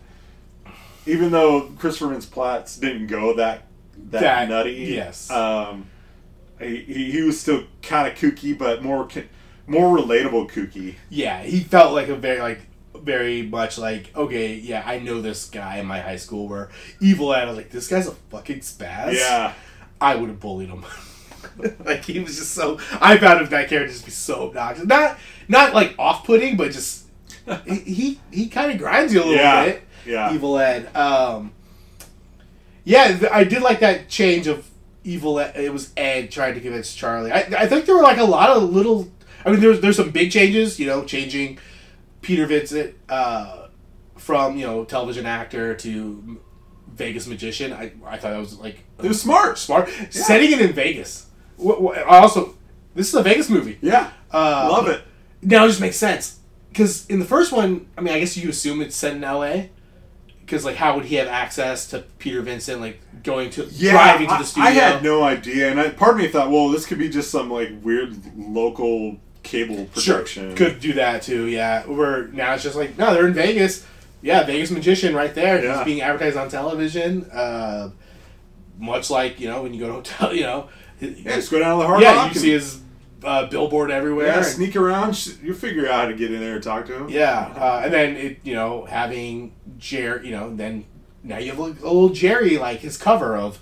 [1.06, 3.64] even though Christopher Mintz-Plasse didn't go that
[4.12, 5.30] that, That- nutty, yes.
[5.30, 5.88] um,
[6.60, 9.08] he, he he was still kind of kooky, but more
[9.68, 10.96] more relatable kooky.
[11.10, 12.62] Yeah, he felt like a very like
[13.06, 17.34] very much like okay, yeah, I know this guy in my high school where evil
[17.34, 17.44] Ed.
[17.44, 19.14] I was like, this guy's a fucking spaz.
[19.14, 19.54] Yeah,
[20.02, 20.84] I would have bullied him.
[21.86, 22.80] like he was just so.
[23.00, 24.86] I found him that character just be so obnoxious.
[24.86, 27.06] Not not like off putting, but just
[27.68, 29.84] he he, he kind of grinds you a little Yeah, bit.
[30.06, 30.34] yeah.
[30.34, 30.94] Evil Ed.
[30.96, 31.52] Um,
[32.84, 34.68] Yeah, th- I did like that change of
[35.04, 35.40] evil.
[35.40, 37.32] Ed- It was Ed trying to convince Charlie.
[37.32, 39.08] I, I think there were like a lot of little.
[39.46, 40.80] I mean, there's there's some big changes.
[40.80, 41.60] You know, changing
[42.26, 43.68] Peter Vincent uh,
[44.18, 46.42] from you know television actor to
[46.88, 47.72] Vegas magician.
[47.72, 49.60] I I thought that was like It was smart.
[49.60, 49.90] smart.
[50.10, 51.28] Setting it in Vegas.
[52.08, 52.56] Also,
[52.96, 53.78] this is a Vegas movie.
[53.80, 54.10] Yeah.
[54.32, 55.04] Uh, Love it.
[55.44, 58.50] Now it just makes sense because in the first one, I mean, I guess you
[58.50, 59.70] assume it's set in L.A.
[60.40, 64.28] Because like, how would he have access to Peter Vincent like going to Yeah, driving
[64.30, 64.70] to the studio?
[64.70, 67.30] I, had no idea, and I, part of me thought, well, this could be just
[67.30, 70.56] some like weird local cable Sure, production.
[70.56, 71.46] could do that too.
[71.46, 73.86] Yeah, where now it's just like no, they're in Vegas.
[74.22, 75.64] Yeah, Vegas magician right there.
[75.64, 75.78] Yeah.
[75.78, 77.26] He's being advertised on television.
[77.32, 77.92] Uh,
[78.78, 80.70] much like you know when you go to a hotel, you know.
[81.00, 82.82] Yeah, just go down to the hard yeah, rock you and- see his
[83.24, 84.28] uh, billboard everywhere.
[84.28, 85.28] Yeah, sneak around.
[85.44, 87.10] You figure out how to get in there and talk to him.
[87.10, 90.86] Yeah, uh, and then it, you know, having Jerry, you know, then
[91.24, 93.60] now you have a little Jerry like his cover of,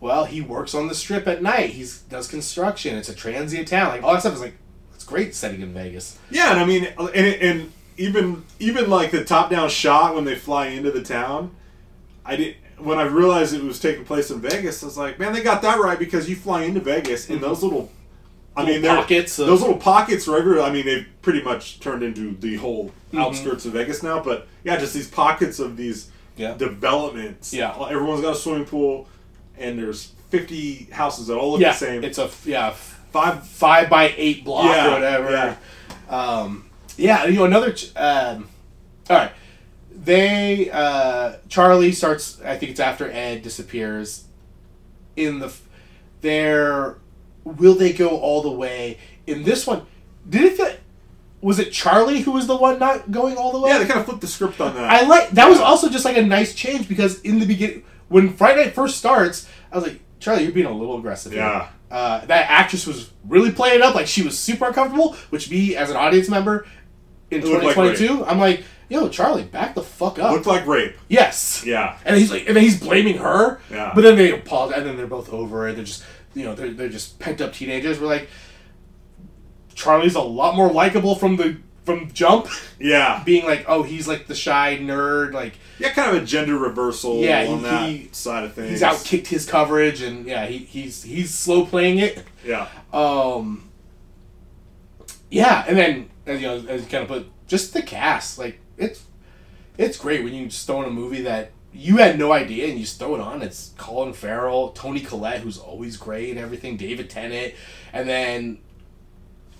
[0.00, 1.70] well, he works on the strip at night.
[1.70, 2.96] He's does construction.
[2.96, 3.88] It's a transient town.
[3.88, 4.54] Like all that stuff is like,
[5.12, 6.18] great setting in Vegas.
[6.30, 10.34] Yeah, and I mean, and, and even even like the top down shot when they
[10.34, 11.54] fly into the town,
[12.24, 14.82] I did when I realized it was taking place in Vegas.
[14.82, 17.48] I was like, man, they got that right because you fly into Vegas and mm-hmm.
[17.48, 17.90] those little.
[18.54, 20.62] I Little mean, pockets of- those little pockets are everywhere.
[20.62, 23.18] I mean, they've pretty much turned into the whole mm-hmm.
[23.18, 24.22] outskirts of Vegas now.
[24.22, 26.52] But yeah, just these pockets of these Yeah.
[26.54, 27.54] developments.
[27.54, 27.74] Yeah.
[27.88, 29.08] everyone's got a swimming pool,
[29.56, 32.04] and there's fifty houses that all look yeah, the same.
[32.04, 32.74] it's a yeah
[33.12, 33.46] five.
[33.46, 35.30] five by eight block Yeah, or whatever.
[35.30, 35.56] yeah.
[36.08, 37.72] Um, yeah, you know another.
[37.72, 38.48] ch- Um,
[39.10, 39.32] all right,
[39.90, 42.40] they uh, Charlie starts.
[42.42, 44.24] I think it's after Ed disappears.
[45.16, 45.62] In the, f-
[46.22, 46.96] there,
[47.44, 49.82] will they go all the way in this one?
[50.28, 50.56] Did it?
[50.56, 50.72] Feel,
[51.42, 53.70] was it Charlie who was the one not going all the way?
[53.70, 54.84] Yeah, they kind of flipped the script on that.
[54.90, 58.32] I like that was also just like a nice change because in the beginning when
[58.32, 61.32] Fright Night first starts, I was like, Charlie, you're being a little aggressive.
[61.32, 65.50] here." Uh, that actress was really playing it up like she was super uncomfortable, which
[65.50, 66.66] me as an audience member
[67.30, 70.32] in It looked like 2022, I'm like, yo, Charlie, back the fuck up.
[70.32, 70.96] Looked like rape.
[71.08, 71.62] yes.
[71.66, 71.98] Yeah.
[72.06, 73.60] And he's like, and then he's blaming her.
[73.70, 73.92] Yeah.
[73.94, 75.74] But then they apologize, and then they're both over it.
[75.74, 76.02] They're just,
[76.32, 78.00] you know, they're, they're just pent up teenagers.
[78.00, 78.30] We're like,
[79.74, 82.46] Charlie's a lot more likable from the from jump,
[82.78, 83.22] Yeah.
[83.24, 87.16] being like, oh, he's like the shy nerd, like Yeah, kind of a gender reversal
[87.20, 88.70] Yeah, on he- that he- side of things.
[88.70, 92.22] he's outkicked his coverage, and yeah, he, he's he's slow playing it.
[92.44, 92.68] Yeah.
[92.92, 93.68] Um,
[95.30, 98.58] yeah, and then as you know, as you kind of put, just the cast, like
[98.76, 99.02] it's
[99.78, 102.74] it's great when you just throw in a movie that you had no idea and
[102.74, 103.40] you just throw it on.
[103.42, 107.54] It's Colin Farrell, Toni Collette, who's always great and everything, David Tennant,
[107.94, 108.58] and then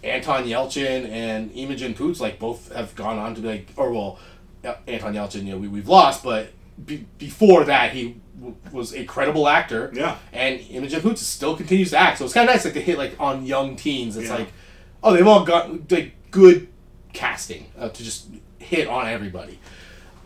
[0.03, 4.19] Anton Yelchin and Imogen Poots, like both have gone on to be like, or well,
[4.87, 6.51] Anton Yelchin, you know, we, we've lost, but
[6.85, 9.91] be, before that, he w- was a credible actor.
[9.95, 10.17] Yeah.
[10.33, 12.99] And Imogen Poots still continues to act, so it's kind of nice, like to hit
[12.99, 14.17] like on young teens.
[14.17, 14.37] It's Yeah.
[14.37, 14.53] like,
[15.03, 16.69] oh, they've all got like good
[17.12, 19.59] casting uh, to just hit on everybody.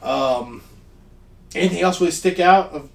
[0.03, 0.63] Um,
[1.55, 2.89] anything else really stick out of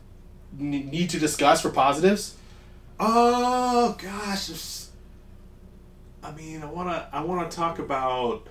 [0.59, 2.35] n- need to discuss for positives?
[2.99, 4.80] Oh gosh, there's-
[6.23, 8.47] I mean, I wanna, I wanna talk about.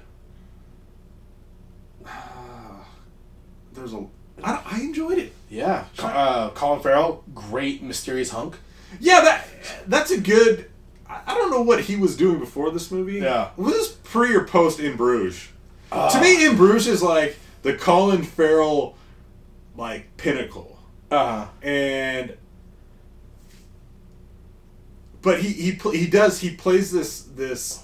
[3.73, 4.07] there's a,
[4.43, 5.33] I, enjoyed it.
[5.49, 8.57] Yeah, uh, Colin Farrell, great mysterious hunk.
[8.99, 9.47] Yeah, that
[9.87, 10.71] that's a good.
[11.09, 13.19] I I don't know what he was doing before this movie.
[13.19, 13.51] Yeah.
[13.57, 15.49] was this pre or post In Bruges?
[15.93, 18.97] to me, In Bruges is like the Colin Farrell,
[19.77, 20.79] like pinnacle.
[21.11, 21.47] Uh huh.
[21.63, 22.37] and
[25.23, 27.83] but he he pl- he does he plays this this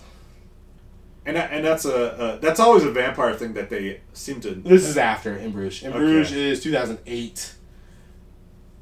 [1.24, 4.50] and that, and that's a, a that's always a vampire thing that they seem to
[4.54, 5.82] This is after In Bruges.
[5.82, 5.98] In Okay.
[5.98, 7.54] Bruges is 2008.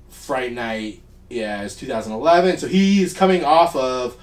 [0.09, 2.59] Fright Night, yeah, is 2011.
[2.59, 4.17] So he's coming off of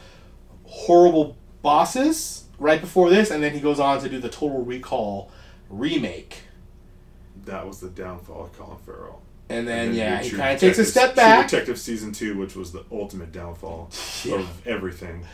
[0.65, 5.31] Horrible Bosses right before this, and then he goes on to do the Total Recall
[5.69, 6.41] remake.
[7.45, 9.21] that was the downfall of Colin Farrell.
[9.51, 11.49] And then, And yeah, he kind of takes a step True back.
[11.49, 13.89] Detective season two, which was the ultimate downfall
[14.23, 14.35] Yeah.
[14.35, 15.25] of everything.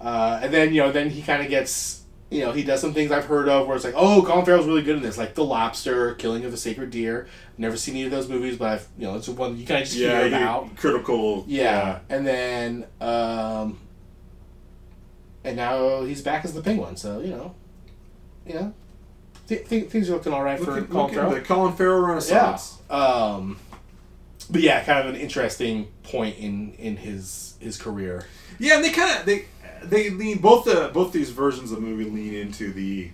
[0.00, 2.92] Uh, and then, you know, then he kind of gets, you know, he does some
[2.94, 5.34] things I've heard of where it's like, oh, Colin Farrell's really good in this, like
[5.34, 7.28] The Lobster, Killing of a Sacred Deer.
[7.58, 9.86] Never seen any of those movies, but I've, you know, it's one you kind of
[9.88, 10.76] just Yeah, hear about.
[10.76, 11.44] critical.
[11.46, 12.00] Yeah.
[12.08, 13.78] And then, um,
[15.44, 16.96] and now he's back as the penguin.
[16.96, 17.54] So, you know,
[18.46, 18.74] you know,
[19.48, 21.30] th- th- things are looking all right for at, Colin Farrell.
[21.30, 22.08] the Colin Farrell Yeah.
[22.08, 22.78] renaissance.
[22.90, 23.56] Um,
[24.50, 28.26] but yeah, kind of an interesting point in, in his, his career.
[28.58, 29.44] Yeah, and they kind of they
[29.82, 33.10] they lean both the both these versions of the movie lean into the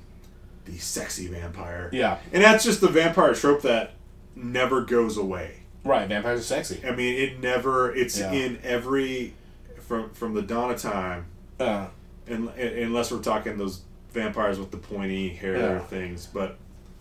[0.65, 1.91] the sexy vampire.
[1.93, 2.19] Yeah.
[2.33, 3.93] and that's just the vampire trope that
[4.37, 5.57] never goes away.
[5.85, 6.81] Right, vampires are sexy.
[6.87, 7.93] I mean, it never.
[7.93, 8.31] It's Yeah.
[8.33, 9.35] in every
[9.81, 11.27] from from the dawn of time,
[11.59, 11.87] Uh,
[12.29, 13.81] and unless we're talking those
[14.13, 15.79] vampires with the pointy hair Yeah.
[15.81, 16.57] things, but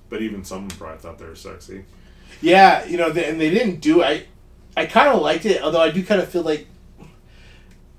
[0.09, 1.85] but even some probably thought they were sexy.
[2.41, 4.03] Yeah, you know, they, and they didn't do.
[4.03, 4.25] I,
[4.75, 6.67] I kind of liked it, although I do kind of feel like,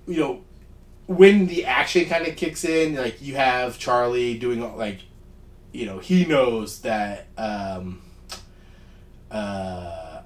[0.06, 0.42] you know,
[1.06, 5.00] when the action kind of kicks in, like you have Charlie doing like,
[5.72, 8.02] you know, he knows that um,
[9.30, 10.22] uh,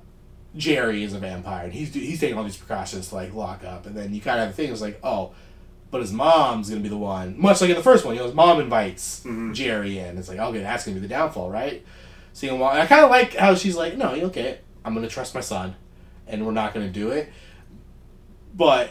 [0.56, 3.86] Jerry is a vampire, and he's he's taking all these precautions to like lock up,
[3.86, 5.34] and then you kind of have the thing is like, oh,
[5.90, 8.26] but his mom's gonna be the one, much like in the first one, you know,
[8.26, 10.18] his mom invites Jerry in.
[10.18, 11.84] It's like, okay, that's gonna be the downfall, right?
[12.36, 15.40] Seeing why I kind of like how she's like, no, okay, I'm gonna trust my
[15.40, 15.74] son,
[16.26, 17.30] and we're not gonna do it.
[18.54, 18.90] But,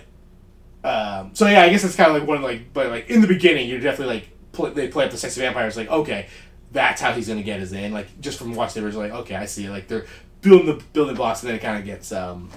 [0.84, 3.22] um, so yeah, I guess it's kind of like one of like, but like in
[3.22, 6.26] the beginning, you're definitely like pl- they play up the sexy vampires, like okay,
[6.72, 7.94] that's how he's gonna get his in.
[7.94, 9.70] Like just from watching the original, like okay, I see.
[9.70, 10.08] Like they're
[10.42, 12.12] building the building blocks, and then it kind of gets.
[12.12, 12.50] um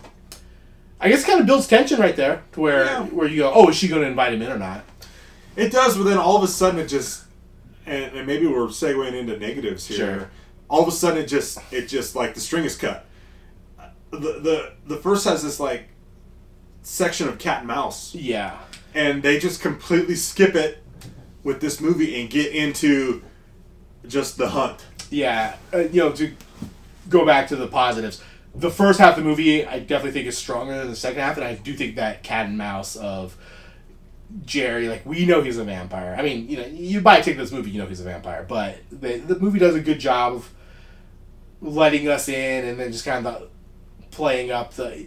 [1.03, 3.03] I guess it kind of builds tension right there, to where Yeah.
[3.05, 4.85] where you go, oh, is she gonna invite him in or not?
[5.55, 7.25] It does, but then all of a sudden it just,
[7.85, 9.97] and, and maybe we're segueing into negatives here.
[9.99, 10.31] Sure.
[10.69, 13.07] All of a sudden it just, it just like the string is cut.
[14.11, 15.89] The the the first has this like
[16.83, 18.59] section of cat and mouse, Yeah.
[18.95, 20.83] and they just completely skip it
[21.45, 23.23] with this movie and get into
[24.07, 24.85] just the hunt.
[25.11, 26.33] yeah, uh, you know, to
[27.11, 28.23] go back to the positives,
[28.55, 31.37] the first half of the movie I definitely think is stronger than the second half,
[31.37, 33.37] and I do think that cat and mouse of
[34.45, 36.15] Jerry, like we know he's a vampire.
[36.19, 38.05] I mean, you know, you buy a ticket to this movie, you know he's a
[38.05, 40.51] vampire, but the the movie does a good job of
[41.61, 43.49] letting us in and then just kind of
[44.11, 45.07] playing up the.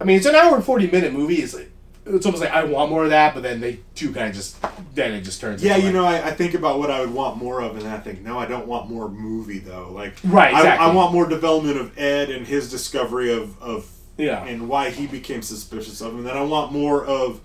[0.00, 1.36] I mean, it's an hour and forty minute movie.
[1.36, 1.70] It's like,
[2.06, 4.56] it's almost like I want more of that, but then they do kind of just
[4.94, 5.62] then it just turns.
[5.62, 7.82] Yeah, you like- know, I, I think about what I would want more of, and
[7.82, 9.90] then I think, no, I don't want more movie though.
[9.92, 10.76] Like, Right, I.
[10.76, 14.44] I want more development of Ed and his discovery of of Yeah.
[14.44, 16.18] and why he became suspicious of him.
[16.18, 17.40] And then I want more of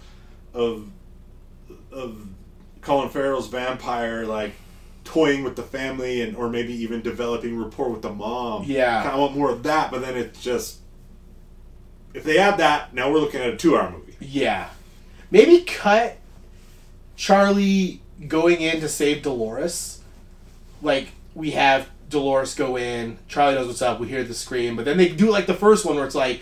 [0.53, 0.87] of
[1.91, 2.27] of
[2.81, 4.51] Colin Farrell's vampire, like
[5.03, 8.63] toying with the family and or maybe even developing rapport with the mom.
[8.65, 9.11] Yeah.
[9.11, 10.79] I want more of that, but then it's just
[12.13, 14.15] if they add that, now we're looking at a two-hour movie.
[14.19, 14.69] Yeah.
[15.31, 16.17] Maybe cut
[17.15, 20.01] Charlie going in to save Dolores.
[20.81, 24.85] Like, we have Dolores go in, Charlie knows what's up, we hear the scream, but
[24.85, 26.41] then they do like the first one where it's like,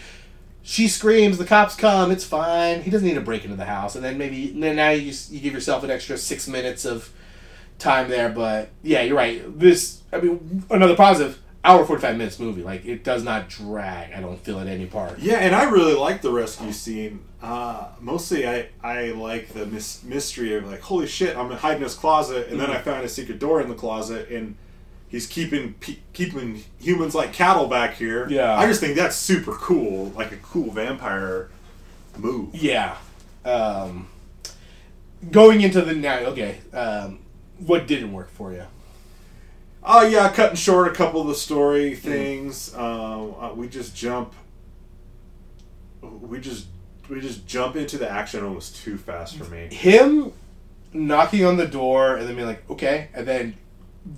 [0.63, 2.83] she screams, the cops come, it's fine.
[2.83, 3.95] He doesn't need to break into the house.
[3.95, 7.11] And then maybe, then now you, you give yourself an extra six minutes of
[7.81, 8.29] time there.
[8.29, 9.41] But yeah, you're right.
[9.59, 12.63] This, I mean, another positive, hour 45 minutes movie.
[12.63, 15.19] Like, it does not drag, I don't feel, at any part.
[15.19, 17.21] Yeah, and I really like the rescue scene.
[17.41, 21.83] Uh, mostly, I I like the mis- mystery of like, holy shit, I'm hiding in
[21.83, 24.55] his closet, and then I found a secret door in the closet, and
[25.09, 28.27] he's keeping pe- keeping humans like cattle back here.
[28.29, 28.55] Yeah.
[28.55, 31.49] I just think that's super cool, like a cool vampire
[32.17, 32.53] move.
[32.53, 32.97] Yeah.
[33.43, 34.07] Um,
[35.31, 36.59] going into the now, okay.
[36.73, 37.19] Um,
[37.65, 38.63] what didn't work for you?
[39.83, 42.73] Oh yeah, cutting short a couple of the story things.
[42.75, 44.33] Um, uh, we just jump.
[46.01, 46.67] We just
[47.09, 49.67] we just jump into the action almost too fast for me.
[49.73, 50.31] Him
[50.93, 53.55] knocking on the door and then being like, okay, and then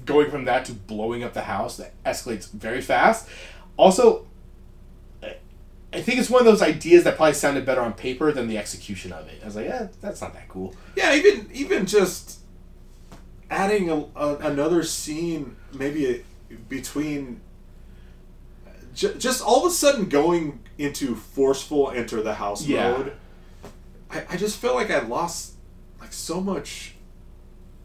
[0.06, 3.28] going from that to blowing up the house that escalates very fast.
[3.78, 4.26] Also,
[5.22, 5.36] I-
[5.92, 8.58] I think it's one of those ideas that probably sounded better on paper than the
[8.58, 9.40] execution of it.
[9.42, 10.74] I was like, yeah, that's not that cool.
[10.96, 12.40] Yeah, even even just
[13.54, 17.40] adding a, a, another scene, maybe a, between.
[18.94, 22.92] J- just all of a sudden going into forceful enter the house Yeah.
[22.92, 23.14] mode.
[24.12, 25.54] I, I just feel like I lost
[26.00, 26.96] like so much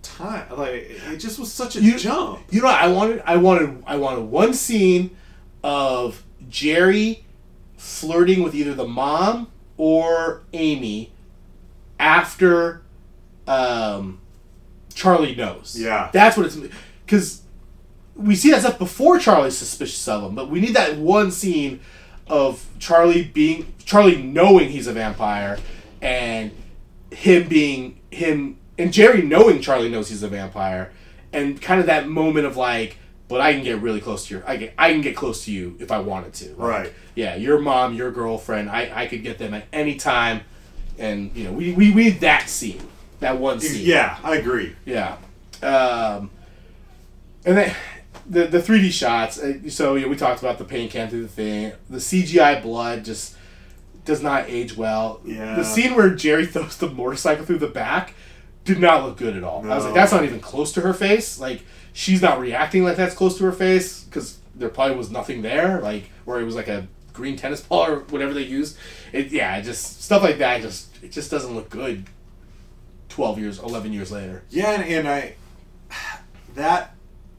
[0.02, 0.46] time.
[0.56, 0.72] Like
[1.10, 2.40] it just was such a You- jump.
[2.50, 5.16] You know, what I wanted, I wanted, I wanted one scene
[5.64, 7.24] of Jerry
[7.78, 11.12] flirting with either the mom or Amy
[11.98, 12.82] after
[13.46, 14.20] um,
[14.98, 15.76] Charlie knows.
[15.78, 16.10] Yeah.
[16.12, 16.58] that's what it's
[17.06, 17.42] because
[18.16, 21.78] we see that stuff before Charlie's suspicious of him, but we need that one scene
[22.26, 25.58] of Charlie being Charlie knowing he's a vampire
[26.02, 26.50] and
[27.12, 30.92] him being him and Jerry knowing Charlie knows he's a vampire
[31.32, 34.48] and kind of that moment of like but I can get really close to your
[34.48, 36.48] I can I can get close to you if I wanted to.
[36.56, 36.92] Like, Right.
[37.14, 40.40] Yeah, your mom, your girlfriend, I, I could get them at any time
[40.98, 42.82] and you know, we, we, we need that scene.
[43.20, 43.84] That one scene.
[43.86, 44.76] Yeah, I agree.
[44.84, 45.16] Yeah.
[45.62, 46.30] Um,
[47.44, 47.76] and then
[48.28, 49.38] the the 3D shots.
[49.40, 51.72] uh, So yeah, we talked about the paint can through the thing.
[51.90, 53.36] The CGI blood just
[54.04, 55.20] does not age well.
[55.24, 55.56] Yeah.
[55.56, 58.14] The scene where Jerry throws the motorcycle through the back
[58.64, 59.62] did not look good at all.
[59.62, 59.70] No.
[59.70, 61.40] I was like, that's not even close to her face.
[61.40, 61.62] Like
[61.92, 65.80] she's not reacting like that's close to her face because there probably was nothing there.
[65.80, 68.76] Like where it was like a green tennis ball or whatever they used.
[69.12, 70.62] It yeah, just stuff like that.
[70.62, 72.04] Just it just doesn't look good.
[73.18, 74.44] Twelve years, eleven years later.
[74.48, 75.34] Yeah, and, and I
[76.54, 76.94] that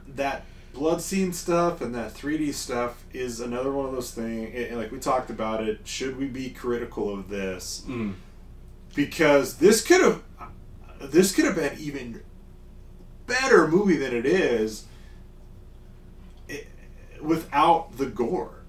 [0.09, 4.51] that blood scene stuff and that 3D stuff is another one of those things.
[4.53, 7.85] Eh, eh, like we talked about it, should we be critical of this?
[7.87, 8.15] Mm.
[8.93, 10.21] Because this could have
[10.99, 12.23] this could have been even
[13.25, 14.83] better movie than it is
[16.49, 16.65] i-
[17.21, 18.63] without the gore.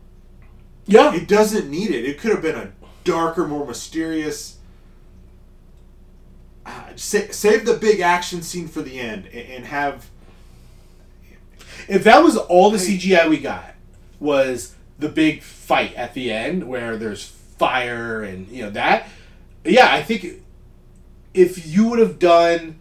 [0.86, 2.04] Yeah, It doesn't need it.
[2.04, 2.70] It could have been a
[3.02, 4.58] darker, more mysterious.
[6.66, 10.10] Uh, sa- save the big action scene for the end and, and have
[11.88, 13.74] if that was all the CGI we got
[14.18, 19.08] was the big fight at the end where there's fire and you know that,
[19.64, 20.26] yeah, I think
[21.34, 22.78] if you would have done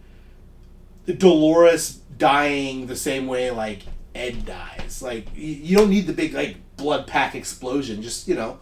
[1.06, 3.82] Dolores dying the same way like
[4.14, 8.02] Ed dies, like you don't need the big like blood pack explosion.
[8.02, 8.58] Just you know,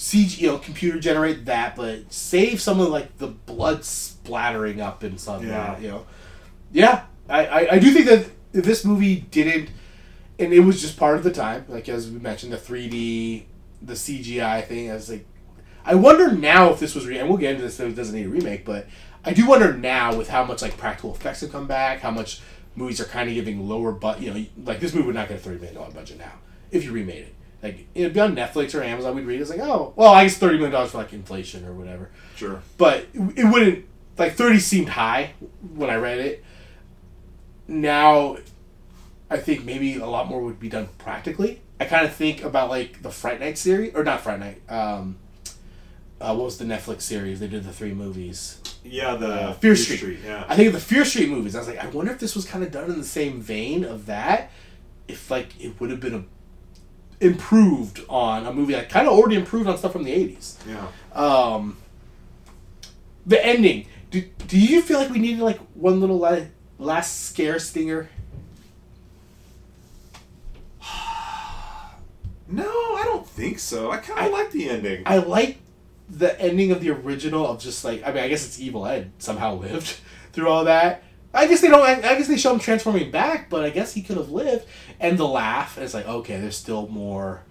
[0.00, 5.02] CG, you know, computer generate that, but save some of like the blood splattering up
[5.02, 5.20] and.
[5.20, 5.46] Yeah.
[5.46, 6.06] Yeah, you know,
[6.72, 9.68] yeah, I, I I do think that this movie didn't,
[10.38, 13.44] and it was just part of the time, like as we mentioned, the three D,
[13.82, 14.90] the CGI thing.
[14.90, 15.26] I was like,
[15.84, 17.78] I wonder now if this was re- and we'll get into this.
[17.78, 18.86] If it doesn't need a remake, but
[19.22, 22.40] I do wonder now with how much like practical effects have come back, how much
[22.74, 25.36] movies are kind of giving lower but you know like this movie would not get
[25.36, 26.32] a thirty million dollar budget now
[26.70, 27.34] if you remade it.
[27.62, 29.14] Like it'd be on Netflix or Amazon.
[29.16, 31.64] We'd read it, it's like oh well I guess thirty million dollars for like inflation
[31.66, 32.62] or whatever sure.
[32.78, 33.84] but it wouldn't
[34.18, 35.32] like 30 seemed high
[35.74, 36.44] when i read it
[37.68, 38.36] now
[39.30, 42.68] i think maybe a lot more would be done practically i kind of think about
[42.68, 45.16] like the fright night series or not fright night um
[46.20, 49.76] uh, what was the netflix series they did the three movies Yeah, the Uh, Fear
[49.76, 50.18] Street.
[50.24, 52.34] Yeah, i think of the fear street movies i was like i wonder if this
[52.34, 54.50] was kind of done in the same vein of that
[55.08, 56.24] if like it would have been a
[57.20, 60.86] improved on a movie that kind of already improved on stuff from the 80s yeah.
[61.12, 61.76] um
[63.26, 66.40] the ending do, do you feel like we needed like one little la-
[66.78, 68.08] last scare stinger
[72.48, 73.92] No, I don't think so.
[73.92, 75.02] I kind of like the ending.
[75.06, 75.58] i like
[76.08, 79.12] the ending of the original of just like i mean i guess it's evil ed
[79.18, 80.00] somehow lived
[80.32, 81.04] through all that
[81.34, 83.94] i guess they don't i, I guess they show him transforming back but i guess
[83.94, 84.66] he could have lived
[84.98, 87.42] and the laugh it's like okay there's still more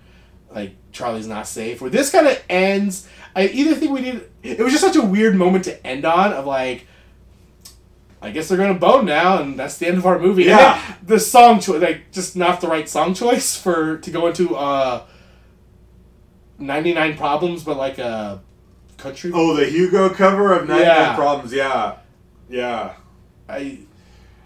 [0.53, 4.59] like charlie's not safe where this kind of ends i either think we need it
[4.59, 6.85] was just such a weird moment to end on of like
[8.21, 10.43] I guess they're gonna bone now, and that's the end of our movie.
[10.43, 10.95] Yeah.
[11.03, 15.05] the song choice, like, just not the right song choice for to go into uh,
[16.57, 18.41] ninety nine problems, but like a
[18.97, 19.31] country.
[19.33, 21.15] oh, the Hugo cover of ninety nine Yeah.
[21.15, 21.53] Problems.
[21.53, 21.95] Yeah,
[22.49, 22.95] yeah.
[23.49, 23.79] I,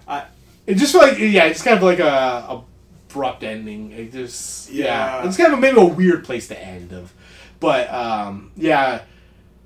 [0.08, 0.26] I-
[0.66, 2.64] it just felt like yeah, it's kind of like a,
[3.10, 3.92] abrupt ending.
[3.92, 4.86] It just yeah.
[5.22, 5.28] Yeah.
[5.28, 7.14] it's kind of maybe a weird place to end of,
[7.60, 9.02] but um, yeah.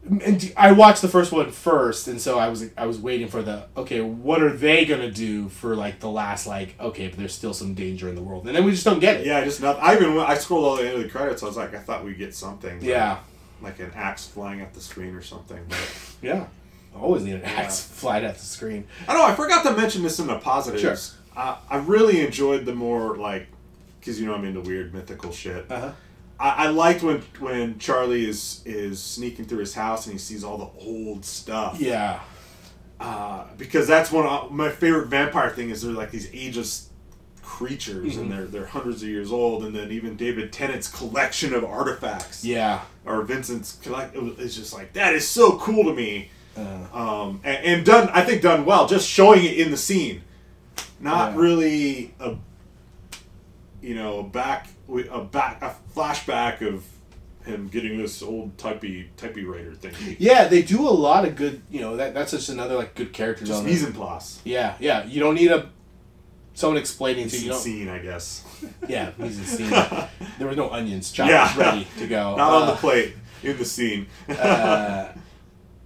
[0.09, 3.41] And I watched the first one first, and so I was I was waiting for
[3.43, 7.33] the okay, what are they gonna do for like the last like okay, but there's
[7.35, 9.25] still some danger in the world, and then we just don't get it.
[9.27, 9.77] Yeah, just not.
[9.83, 11.43] I even went- I scrolled all the way into the credits.
[11.43, 12.81] I was like, I thought we'd get something.
[12.81, 13.19] yeah,
[13.61, 15.59] like an axe flying at the screen or something.
[15.67, 15.89] But
[16.21, 16.47] yeah.
[16.95, 18.85] I always need an axe flying at the screen.
[19.07, 19.27] I don't know.
[19.33, 20.81] I forgot to mention this in the positives.
[20.81, 20.95] Sure.
[21.35, 23.47] I, I really enjoyed the more like,
[23.99, 25.69] because you know I'm into weird mythical shit.
[25.71, 25.91] Uh huh.
[26.39, 30.43] I, I liked when when Charlie is is sneaking through his house and he sees
[30.43, 31.79] all the old stuff.
[31.79, 32.19] Yeah.
[32.99, 36.89] Uh, because that's one of my favorite vampire thing is they're like these ageless
[37.43, 38.21] creatures Mm-hmm.
[38.23, 42.43] and they're they're hundreds of years old and then even David Tennant's collection of artifacts
[42.43, 42.81] Yeah.
[43.05, 46.29] or Vincent's collect is just like that is so cool to me.
[46.57, 50.21] Uh, Um, and, and done I think done well just showing it in the scene,
[50.99, 51.39] not Yeah.
[51.39, 52.35] really a
[53.81, 54.67] you know a back
[55.11, 56.83] a back a flashback of
[57.45, 59.93] him getting this old typey typewriter thing.
[60.19, 61.61] yeah, they do a lot of good.
[61.69, 64.41] You know that that's just another like good character Just mise en place.
[64.43, 65.05] Yeah, yeah.
[65.05, 65.69] You don't need a
[66.55, 67.53] someone explaining to you.
[67.53, 68.43] scene, I guess.
[68.89, 69.69] yeah, mise en scene.
[70.39, 71.55] There was no onions chopped Yeah.
[71.57, 72.35] ready to go.
[72.37, 74.07] Not on Uh, the plate, in the scene.
[74.29, 75.13] uh,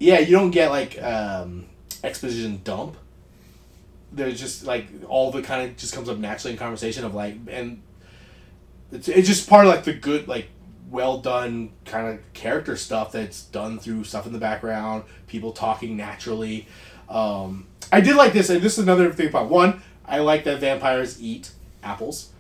[0.02, 1.66] yeah, you don't get like um,
[2.04, 2.98] exposition dump.
[4.12, 7.36] There's just like all the kind of just comes up naturally in conversation of like,
[7.48, 7.84] and
[8.92, 10.48] it's it's just part of like the good like
[10.90, 15.96] well done kind of character stuff that's done through stuff in the background, people talking
[15.96, 16.68] naturally.
[17.08, 19.84] Um, I did like this, and this is another thing about one.
[20.04, 21.52] I like that vampires eat
[21.84, 22.32] apples.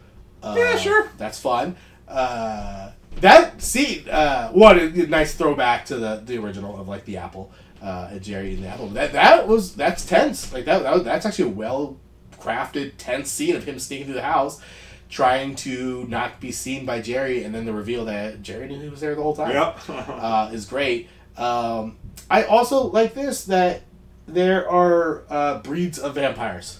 [0.41, 1.09] Uh, Yeah, sure.
[1.20, 1.76] That's fun.
[2.07, 7.18] Uh, that see, uh, what a nice throwback to the the original of like the
[7.18, 7.51] apple,
[7.82, 8.88] uh, and Jerry eating the apple.
[8.89, 10.51] That that was that's tense.
[10.53, 11.97] Like that, that that's actually a well
[12.39, 14.62] crafted tense scene of him sneaking through the house.
[15.09, 18.89] trying to not be seen by Jerry, and then the reveal that Jerry knew he
[18.89, 19.51] was there the whole time.
[19.51, 19.80] Yep.
[19.89, 21.09] uh, is great.
[21.38, 21.97] Um,
[22.30, 23.82] I also like this that
[24.26, 26.80] there are uh, breeds of vampires.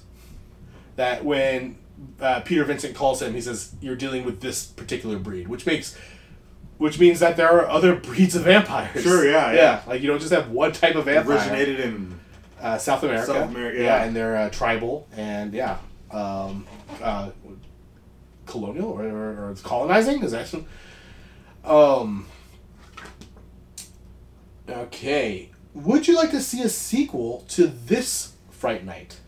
[0.95, 1.77] That when
[2.19, 5.97] uh, Peter Vincent calls him, he says, "You're dealing with this particular breed," which makes,
[6.82, 9.03] which means that there are other breeds of vampires.
[9.03, 9.84] Sure, yeah, yeah.
[9.86, 11.38] Like you don't just have one type of vampire.
[11.38, 12.19] Originated in
[12.59, 13.27] uh, South America.
[13.27, 13.84] South America, yeah.
[13.84, 14.03] yeah.
[14.03, 15.77] and they're uh, tribal and yeah,
[16.09, 16.65] um,
[16.99, 17.29] uh,
[18.47, 20.23] colonial or, or, or it's colonizing.
[20.23, 20.51] Is that?
[21.63, 22.25] Um.
[24.67, 25.51] Okay.
[25.75, 29.19] Would you like to see a sequel to this Fright Night?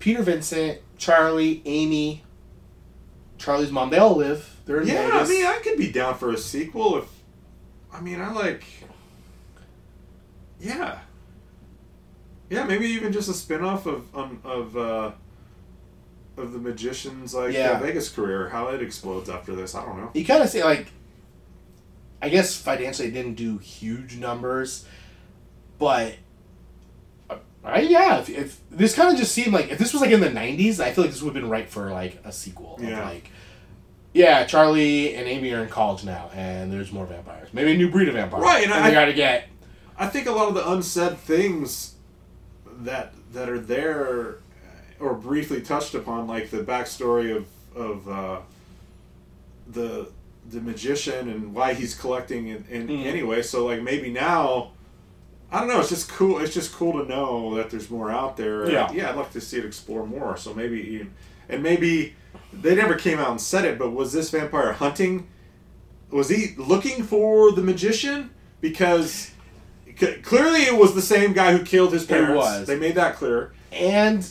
[0.00, 2.24] Peter Vincent, Charlie, Amy,
[3.38, 4.53] Charlie's mom, they all live.
[4.66, 5.28] They're in Yeah, Vegas.
[5.28, 7.04] I mean, I could be down for a sequel if.
[7.92, 8.64] I mean, I like.
[10.60, 10.98] Yeah.
[12.50, 15.12] Yeah, maybe even just a spin off of um, of uh,
[16.36, 17.72] of the magician's like Yeah.
[17.72, 19.74] uh, Vegas career, how it explodes after this.
[19.74, 20.10] I don't know.
[20.14, 20.88] you kind of see like
[22.22, 24.86] i guess financially it didn't do huge numbers
[25.78, 26.14] but
[27.28, 30.10] uh, I, yeah if, if this kind of just seemed like if this was like
[30.10, 32.76] in the 90s i feel like this would have been right for like a sequel
[32.76, 33.04] of Yeah.
[33.04, 33.28] like
[34.14, 37.90] yeah charlie and amy are in college now and there's more vampires maybe a new
[37.90, 39.48] breed of vampire Right, and and I- gotta get
[39.98, 41.94] I think a lot of the unsaid things
[42.80, 44.36] that that are there
[44.98, 47.46] or briefly touched upon, like the backstory of
[47.76, 48.40] of uh,
[49.68, 50.08] the
[50.50, 53.06] the magician and why he's collecting in, in Mhm.
[53.06, 53.40] anyway.
[53.42, 54.72] So like maybe now,
[55.50, 55.80] I don't know.
[55.80, 56.38] It's just cool.
[56.40, 58.70] It's just cool to know that there's more out there.
[58.70, 58.90] Yeah.
[58.92, 59.10] yeah.
[59.10, 60.36] I'd like to see it explore more.
[60.36, 61.06] So maybe
[61.48, 62.14] and maybe
[62.52, 65.26] they never came out and said it, but was this vampire hunting?
[66.10, 68.30] Was he looking for the magician?
[68.60, 69.32] Because
[69.98, 72.36] c- clearly it was the same guy who killed his parents.
[72.36, 72.66] was.
[72.66, 73.52] They made that clear.
[73.72, 74.26] and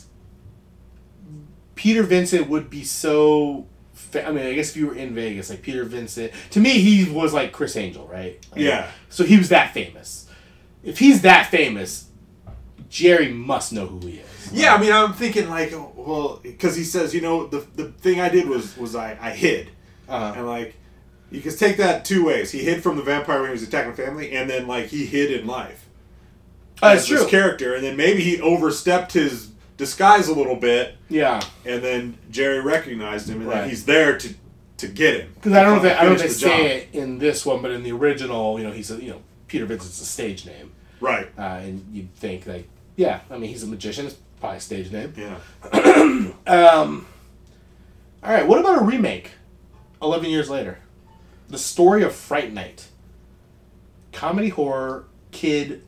[1.76, 3.66] Peter Vincent would be so.
[3.94, 6.80] Fa- I mean, I guess if you were in Vegas, like Peter Vincent, to me,
[6.80, 8.46] he was like Criss Angel, right?
[8.52, 8.90] Like, Yeah.
[9.10, 10.28] So he was that famous.
[10.84, 12.10] If he's that famous,
[12.90, 14.28] Jerry must know who he is.
[14.52, 18.20] Yeah, I mean, I'm thinking like, well, because he says, you know, the the thing
[18.20, 19.70] I did was was I I hid,
[20.10, 20.76] Uh, and like,
[21.32, 22.52] you can take that two ways.
[22.52, 25.32] He hid from the vampire when he was attacking family, and then like he hid
[25.32, 25.86] in life.
[26.82, 31.42] that's as this character, and then maybe he overstepped his disguise a little bit, yeah,
[31.66, 33.70] and then Jerry recognized him, and Right.
[33.70, 34.34] he's there to
[34.78, 35.32] to get him.
[35.36, 36.50] because I don't know if they, I don't know if they the job.
[36.60, 39.22] say it in this one, but in the original, you know, he's a, you know
[39.48, 41.28] Peter Vincent's a stage name, Right.
[41.38, 42.68] uh, and you'd think like,
[42.98, 44.08] yeah, I mean, he's a magician.
[44.08, 45.14] It's probably stage name.
[45.16, 45.40] Yeah.
[46.46, 47.06] Um,
[48.22, 49.32] all right, what about a remake?
[50.02, 50.80] Eleven years later,
[51.48, 52.90] the story of Fright Night.
[54.12, 55.84] Comedy horror kid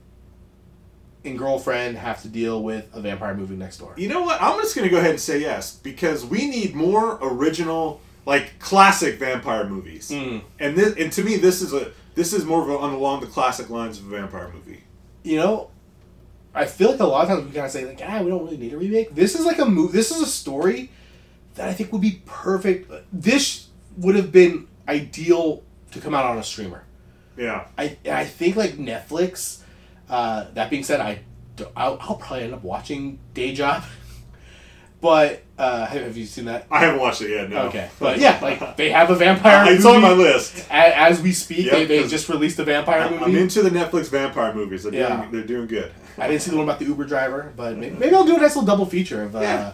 [1.25, 3.93] and girlfriend have to deal with a vampire moving next door.
[3.97, 4.41] You know what?
[4.41, 9.19] I'm just gonna go ahead and say yes because we need more original, like classic
[9.19, 10.09] vampire movies.
[10.09, 10.41] Mm.
[10.59, 13.27] And this, and to me, this is a this is more of a, along the
[13.27, 14.83] classic lines of a vampire movie.
[15.23, 15.69] You know,
[16.55, 18.43] I feel like a lot of times we kind of say like, ah, we don't
[18.43, 19.13] really need a remake.
[19.13, 19.91] This is like a movie.
[19.97, 20.89] This is a story
[21.55, 22.89] that I think would be perfect.
[23.13, 26.83] This would have been ideal to come out on a streamer.
[27.37, 27.65] Yeah.
[27.77, 29.61] I I think like Netflix.
[30.09, 31.19] Uh, that being said, I
[31.75, 33.83] I'll, I'll probably end up watching Day Job.
[35.01, 36.65] But uh, have, you seen that?
[36.71, 37.49] I haven't watched it yet.
[37.49, 37.63] No.
[37.67, 39.71] Okay, but yeah, like they have a vampire.
[39.71, 40.65] it's on my list.
[40.69, 43.23] A- As we speak, Yep, they, they just released a vampire movie.
[43.25, 44.83] I'm into the Netflix vampire movies.
[44.83, 45.17] They're Yeah.
[45.17, 45.91] doing they're doing good.
[46.17, 48.39] I didn't see the one about the Uber driver, but maybe, maybe I'll do a
[48.39, 49.73] nice little double feature of uh, Yeah.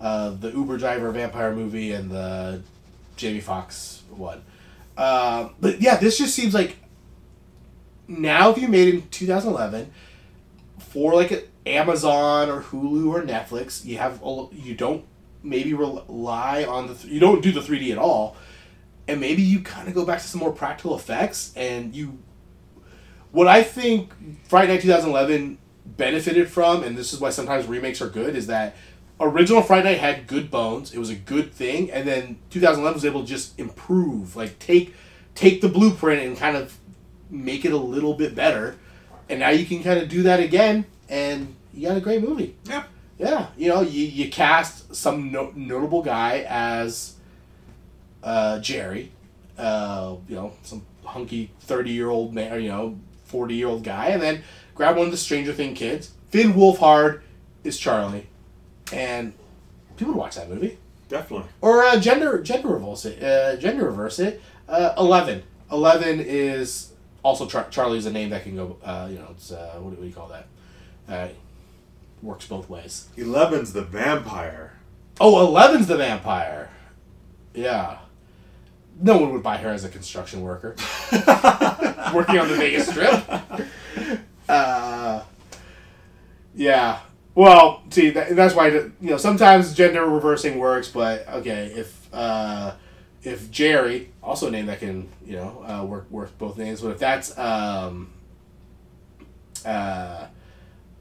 [0.00, 2.62] uh, the Uber driver vampire movie and the
[3.16, 4.42] Jamie Foxx one.
[4.96, 6.76] Uh, but yeah, this just seems like
[8.08, 9.90] now if you made it in 2011
[10.78, 14.20] for like a Amazon or Hulu or Netflix, you have
[14.52, 15.04] you don't
[15.42, 18.36] maybe rely on the th- you don't do the 3D at all,
[19.08, 22.18] and maybe you kind of go back to some more practical effects and you
[23.32, 24.12] what I think
[24.48, 28.76] Fright Night 2011 benefited from, and this is why sometimes remakes are good, is that
[29.20, 30.92] original Fright Night had good bones.
[30.92, 34.94] It was a good thing, and then 2011 was able to just improve, like take
[35.34, 36.78] take the blueprint and kind of
[37.30, 38.76] make it a little bit better.
[39.28, 42.56] And now you can kind of do that again, and you got a great movie.
[42.64, 42.84] Yeah.
[43.16, 47.14] Yeah, you know, you, you cast some no- notable guy as
[48.24, 49.12] uh, Jerry,
[49.56, 53.84] uh, you know, some hunky thirty year old man, or, you know, forty year old
[53.84, 54.42] guy, and then
[54.74, 56.12] grab one of the Stranger Thing kids.
[56.30, 57.20] Finn Wolfhard
[57.62, 58.26] is Charlie,
[58.92, 59.32] and
[59.96, 60.78] people would watch that movie.
[61.08, 61.48] Definitely.
[61.60, 63.22] Or uh, gender gender reverse it.
[63.22, 64.42] Uh, gender reverse it.
[64.68, 65.42] Uh, Eleven.
[65.70, 68.76] Eleven is also Char- Charlie's a name that can go.
[68.82, 70.46] Uh, you know, it's uh, what, do, what do you call that?
[71.08, 71.28] Uh,
[72.22, 73.08] works both ways.
[73.16, 74.72] Eleven's the vampire.
[75.20, 76.70] Oh, 11's the vampire.
[77.54, 77.98] Yeah.
[79.00, 80.74] No one would buy her as a construction worker.
[82.12, 83.24] Working on the Vegas Strip.
[84.48, 85.22] Uh,
[86.54, 87.00] yeah.
[87.34, 92.74] Well, see, that, that's why you know sometimes gender reversing works, but okay, if uh,
[93.22, 96.90] if Jerry, also a name that can you know uh, work work both names, but
[96.90, 98.12] if that's um,
[99.64, 100.26] uh,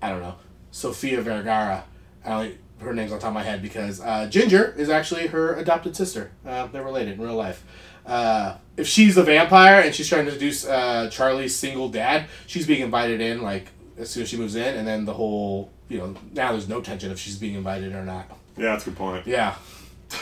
[0.02, 0.36] I don't know,
[0.72, 1.84] Sofia Vergara,
[2.26, 5.56] I don't, her name's on top of my head because uh, Ginger is actually her
[5.56, 6.32] adopted sister.
[6.46, 7.64] Uh, they're related in real life.
[8.06, 12.66] Uh, if she's a vampire and she's trying to seduce uh, Charlie's single dad, she's
[12.66, 13.68] being invited in like
[13.98, 16.82] as soon as she moves in, and then the whole you know now there's no
[16.82, 18.26] tension if she's being invited or not.
[18.58, 19.28] Yeah, that's a good point.
[19.28, 19.56] Yeah.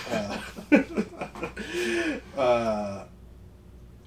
[0.10, 0.38] Uh,
[2.38, 3.04] uh,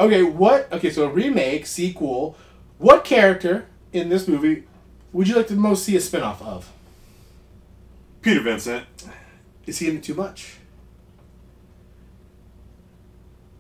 [0.01, 0.73] okay, what?
[0.73, 2.37] Okay, so a remake, sequel.
[2.79, 4.65] What character in this movie
[5.13, 6.71] would you like to most see a spinoff of?
[8.21, 8.85] Peter Vincent.
[9.67, 10.57] Is he in it too much?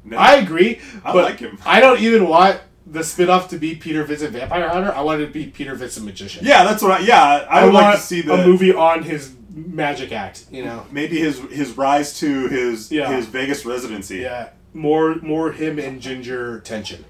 [0.05, 0.17] No.
[0.19, 0.81] I agree.
[1.05, 1.59] I but like him.
[1.65, 4.93] I don't even want the spin off to be Peter Vincent Vampire Hunter.
[4.93, 6.45] I want it to be Peter Vincent Magician.
[6.45, 6.99] yeah, that's what I.
[7.01, 10.47] Yeah, I, I, would want like to see the a movie on his magic act,
[10.51, 10.85] you know?
[10.91, 13.15] maybe his his rise to his Yeah.
[13.15, 14.19] his Vegas residency.
[14.19, 14.51] Yeah.
[14.75, 17.05] More more him and Ginger tension.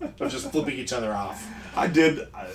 [0.00, 1.46] of just flipping each other off.
[1.76, 2.20] I did.
[2.34, 2.46] Uh,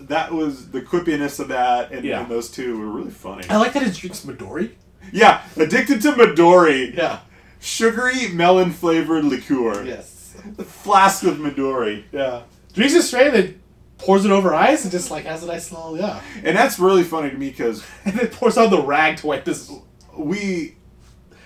[0.00, 2.20] that was the quippiness of that, and, Yeah.
[2.22, 3.48] and those two were really funny.
[3.48, 4.72] I like that it drinks Midori.
[5.12, 7.20] Yeah, addicted to Midori, Yeah.
[7.64, 9.84] Sugary melon flavored liqueur.
[9.84, 10.36] Yes.
[10.56, 12.42] The flask of Midori, Yeah.
[12.74, 13.60] Drinks it straight and then
[13.98, 16.20] pours it over ice and just like has a nice little yeah.
[16.42, 19.44] and that's really funny to me because And then pours on the rag to wipe
[19.44, 19.72] this
[20.16, 20.74] we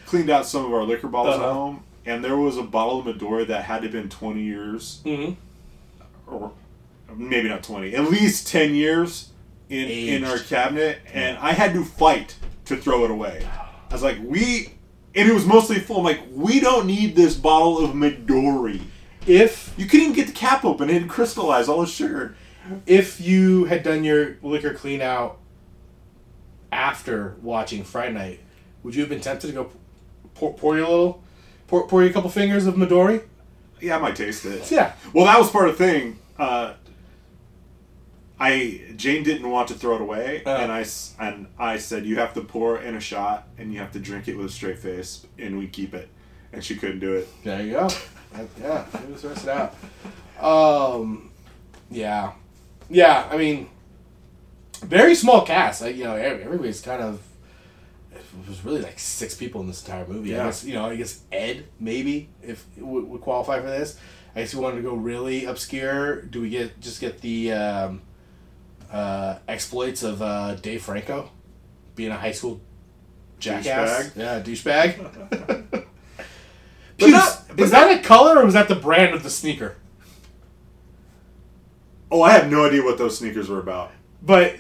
[0.07, 1.47] cleaned out some of our liquor bottles Uh-huh.
[1.49, 4.43] at home, and there was a bottle of Midori that had to have been twenty
[4.43, 5.37] years, Mhm.
[6.27, 6.53] or
[7.15, 9.31] maybe not twenty, at least ten years
[9.69, 13.47] in in our cabinet, and I had to fight to throw it away.
[13.91, 14.75] I was like, we,
[15.19, 15.99] and it was mostly full.
[15.99, 18.81] I'm like, we don't need this bottle of Midori.
[19.27, 22.37] If You couldn't even get the cap open; it had crystallized all the sugar.
[22.87, 25.39] if you had done your liquor clean out
[26.71, 28.41] after watching Fright Night,
[28.83, 29.71] would you have been tempted to go
[30.35, 31.23] pour, pour you a little,
[31.67, 33.23] pour, pour you a couple fingers of Midori?
[33.81, 34.71] Yeah, I might taste it.
[34.71, 34.93] Yeah.
[35.13, 36.19] Well, that was part of the thing.
[36.39, 36.75] Uh,
[38.41, 40.51] I Jane didn't want to throw it away, Uh.
[40.57, 40.85] and I
[41.19, 44.29] and I said you have to pour in a shot, and you have to drink
[44.29, 46.09] it with a straight face, and we keep it.
[46.53, 47.29] And she couldn't do it.
[47.45, 47.89] There you go.
[48.33, 49.75] That- yeah, let's rest it out.
[50.43, 51.31] Um,
[51.91, 52.33] yeah,
[52.89, 53.27] yeah.
[53.31, 53.69] I mean,
[54.83, 55.83] very small cast.
[55.83, 57.21] Like you know, everybody's kind of.
[58.13, 60.39] It was really like six people in this entire movie.
[60.39, 60.87] I guess you know.
[60.87, 63.99] I guess Ed maybe if would, would qualify for this.
[64.37, 66.23] I guess we wanted to go really obscure.
[66.23, 68.03] Do we get just get the um,
[68.93, 71.31] uh, exploits of uh, Dave Franco
[71.95, 72.61] being a high school
[73.39, 74.11] jackass?
[74.11, 74.17] Douchebag.
[74.17, 75.85] Yeah, douchebag.
[77.01, 79.31] But Puce, not- but is that a color or was that the brand of the
[79.31, 79.77] sneaker?
[82.11, 83.93] Oh, I have no idea what those sneakers were about.
[84.21, 84.57] But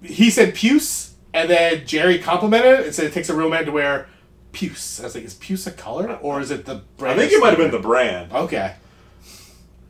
[0.00, 3.64] he said puce, and then Jerry complimented it and said it takes a real man
[3.64, 4.06] to wear
[4.52, 5.00] puce.
[5.00, 7.18] I was like, is puce a color or is it the brand?
[7.18, 8.32] I think of it might have been the brand.
[8.32, 8.74] Okay,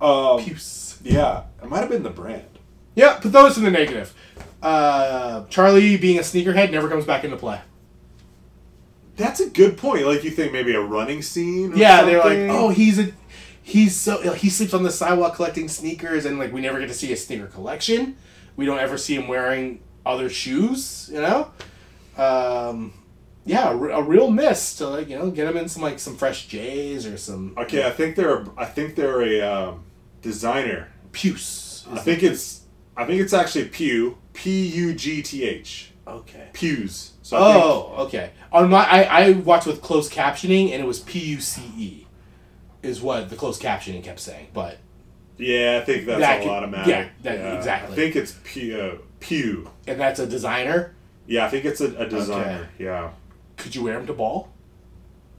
[0.00, 0.98] Um, puce.
[1.02, 2.51] yeah, it might have been the brand.
[2.94, 4.14] Yeah, put those in the negative.
[4.62, 7.60] Uh, Charlie being a sneakerhead never comes back into play.
[9.16, 10.06] That's a good point.
[10.06, 11.72] Like you think maybe a running scene?
[11.72, 13.12] Or Yeah, they're like, oh, he's a.
[13.64, 16.94] He's so he sleeps on the sidewalk collecting sneakers, and like we never get to
[16.94, 18.16] see a sneaker collection.
[18.56, 21.52] We don't ever see him wearing other shoes, you know.
[22.16, 22.92] Um,
[23.44, 26.16] yeah, a, a real miss to like you know get him in some like some
[26.16, 28.38] fresh J's or some Okay, I think they're.
[28.38, 29.84] A, I think they're a um,
[30.22, 30.88] designer.
[31.12, 31.86] puce.
[31.90, 32.61] I think it's.
[32.96, 34.18] I think it's actually Pew.
[34.34, 35.92] P U G T H.
[36.06, 36.48] okay.
[36.52, 37.12] Pews.
[37.22, 38.30] So I think, Oh, okay.
[38.50, 42.06] On my, I, I watched with closed captioning, and it was P U C E,
[42.82, 44.48] is what the closed captioning kept saying.
[44.54, 44.78] But
[45.38, 46.88] yeah, I think that's That all could- automatic.
[46.88, 47.92] yeah, that- exactly.
[47.92, 48.76] I think it's Pew.
[48.80, 49.70] Uh, Pew.
[49.86, 50.94] and that's a designer.
[51.26, 52.68] Yeah, I think it's a, a designer.
[52.78, 53.10] Yeah.
[53.56, 54.48] Could you wear them to ball?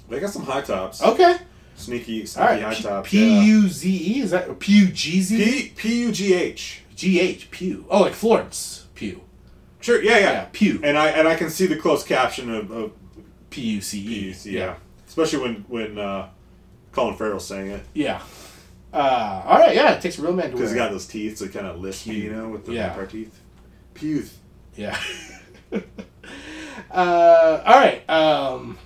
[0.10, 1.01] They got some high tops.
[1.04, 1.38] Okay.
[1.76, 2.62] Sneaky, sneaky All right.
[2.64, 3.10] high P- tops.
[3.10, 5.43] P U Z E is that or P U G Z?
[5.43, 6.82] P P U G H.
[6.96, 7.86] G H Pew.
[7.89, 9.22] Oh, like Florence Pugh.
[9.82, 10.02] Sure.
[10.02, 10.32] Yeah, yeah.
[10.32, 10.80] Yeah, Pew.
[10.84, 12.91] And I and I can see the closed caption of, of
[13.50, 14.06] P U C E.
[14.06, 14.46] Pews.
[14.48, 14.76] Yeah.
[15.08, 16.30] Especially when when uh,
[16.91, 18.22] Colin Farrell sang it Yeah.
[18.94, 19.76] Uh, all right.
[19.76, 21.80] Yeah, it takes a real man to because he got those teeth, so kind of
[21.82, 22.14] lispy, Pew.
[22.14, 22.88] you know, with the Yeah.
[22.89, 23.39] vampire teeth.
[23.96, 24.38] Pews.
[24.76, 24.98] Yeah.
[26.91, 28.08] uh, all right.
[28.10, 28.78] Um,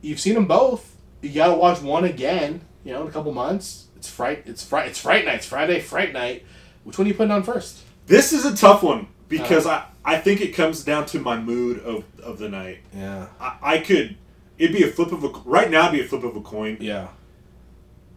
[0.00, 0.96] you've seen them both.
[1.22, 2.62] You gotta watch one again.
[2.84, 3.86] You know, in a couple months.
[3.96, 4.42] It's fright.
[4.46, 4.88] It's fright.
[4.88, 5.36] It's fright night.
[5.36, 5.80] It's Friday.
[5.80, 6.44] Fright night.
[6.86, 7.82] Which one are you putting on first?
[8.06, 9.82] This is a tough one because Uh.
[10.04, 12.78] I, I think it comes down to my mood of, of the night.
[12.94, 13.26] Yeah.
[13.40, 14.16] I, I could
[14.56, 15.88] it'd be a flip of a right now.
[15.88, 16.76] It'd be a flip of a coin.
[16.80, 17.08] Yeah.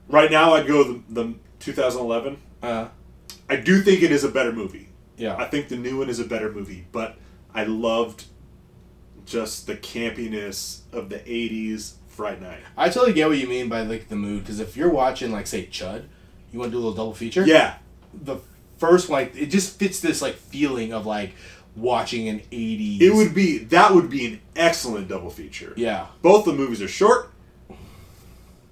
[0.08, 2.38] Right now, I'd go the, the 2011.
[2.62, 2.88] Uh,
[3.50, 4.90] I do think it is a better movie.
[5.18, 5.36] yeah.
[5.36, 7.18] I think the new one is a better movie, but
[7.56, 8.26] I loved
[9.26, 12.60] just the campiness of the 80s Fright Night.
[12.78, 15.48] I totally get what you mean by like the mood because if you're watching like
[15.48, 16.06] say Chud,
[16.52, 17.46] you want to do a little double feature.
[17.46, 17.76] Yeah.
[18.14, 18.38] The
[18.80, 21.34] first one, like, it just fits this like feeling of like
[21.76, 23.02] watching an '80s.
[23.02, 25.74] It would be that would be an excellent double feature.
[25.76, 26.08] Yeah.
[26.22, 27.32] Both the movies are short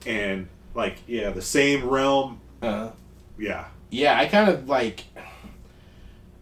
[0.05, 2.39] and like yeah, the same realm.
[2.61, 2.89] Uh,
[3.37, 3.65] Yeah.
[3.89, 5.03] yeah, I kind of like.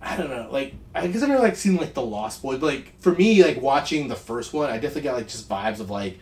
[0.01, 2.68] I don't know, like I guess I've never like seen like the Lost Boys, but
[2.68, 5.89] like for me, like watching the first one, I definitely got like just vibes of
[5.89, 6.20] like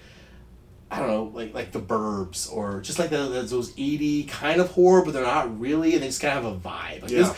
[0.94, 4.62] I don't know, like like the Burbs or just like the, the, those eighty kind
[4.62, 7.02] of horror, but they're not really, and they just kind of have a vibe.
[7.02, 7.18] Like Yeah.
[7.20, 7.36] this,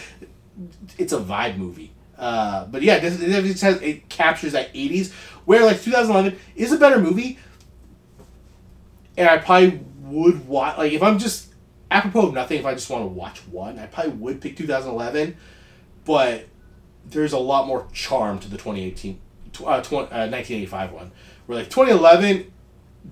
[0.97, 1.91] it's a vibe movie.
[2.17, 5.13] Uh, but yeah, it, it just has it captures that eighties
[5.45, 7.37] where like 2011 is a better movie,
[9.17, 11.53] and I probably would watch like if I'm just
[11.91, 15.35] apropos of nothing, if I just want to watch one, I probably would pick 2011,
[16.03, 16.45] but
[17.09, 19.19] there's a lot more charm to the 2018,
[19.65, 21.11] uh, tw- uh, 1985 one.
[21.45, 22.51] Where like 2011,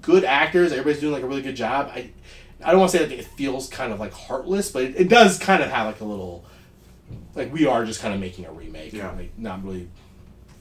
[0.01, 1.91] good actors, everybody's doing like a really good job.
[1.93, 2.09] I,
[2.63, 5.09] I don't want to say that it feels kind of like heartless, but it, it
[5.09, 6.45] does kind of have like a little,
[7.35, 9.11] like we are just kind of making a remake, Yeah.
[9.11, 9.89] like not really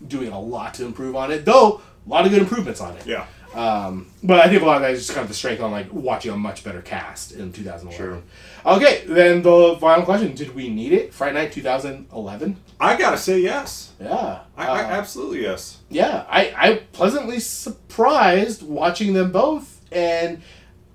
[0.07, 1.45] doing a lot to improve on it.
[1.45, 3.07] Though a lot of good improvements on it.
[3.07, 3.27] Yeah.
[3.55, 5.71] Um, but I think a lot of that is just kind of the strength on
[5.71, 8.23] like watching a much better cast in 2011.
[8.65, 11.13] Okay, then the final question: Did we need it?
[11.13, 12.57] Fright Night 2011.
[12.81, 13.93] I gotta say yes.
[14.01, 15.79] Yeah, I, I Uh, absolutely yes.
[15.91, 16.25] yeah.
[16.29, 20.41] I I pleasantly surprised watching them both, and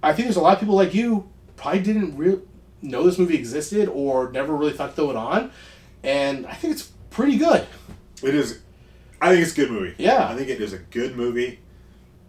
[0.02, 2.40] I think there's a lot of people like you probably didn't re-
[2.82, 5.52] know this movie existed or never really thought to throw it on,
[6.04, 7.68] and I think it's pretty good.
[8.24, 8.60] It is.
[9.22, 9.96] I think it's a good movie.
[9.98, 10.28] Yeah.
[10.28, 11.60] I think it is a good movie.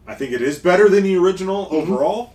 [0.08, 1.74] I think it is better than the original Mm-hmm.
[1.92, 2.32] overall.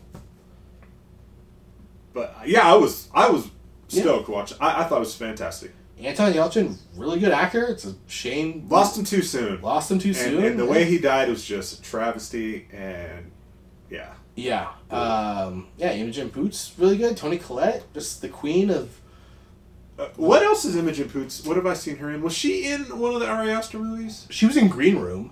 [2.13, 3.49] But yeah, I was I was
[3.89, 4.03] Yeah.
[4.03, 4.57] stoked watching.
[4.61, 5.71] I, I thought it was fantastic.
[5.99, 7.65] Anton Yelchin, really good actor.
[7.67, 9.61] It's a shame Lost him too soon.
[9.61, 10.43] lost him too and, soon.
[10.43, 12.67] and the way he died was just a travesty.
[12.73, 13.31] And
[13.89, 14.69] yeah, Yeah.
[14.91, 17.15] Um, yeah, Imogen Poots, really good.
[17.15, 18.99] Toni Collette, just the queen of.
[19.97, 21.45] uh, what else is Imogen Poots?
[21.45, 22.21] What have I seen her in?
[22.21, 24.27] Was she in one of the Ari Aster movies?
[24.29, 25.31] She was in Green Room.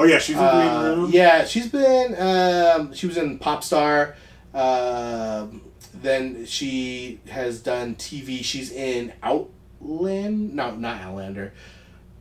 [0.00, 1.10] Oh yeah, she's in Uh, Green Room.
[1.12, 2.14] Yeah, she's been.
[2.20, 4.14] Um, she was in Pop Star.
[4.54, 5.62] Um,
[5.94, 8.42] then she has done TV.
[8.44, 10.54] She's in Outland.
[10.54, 11.52] No, not Outlander.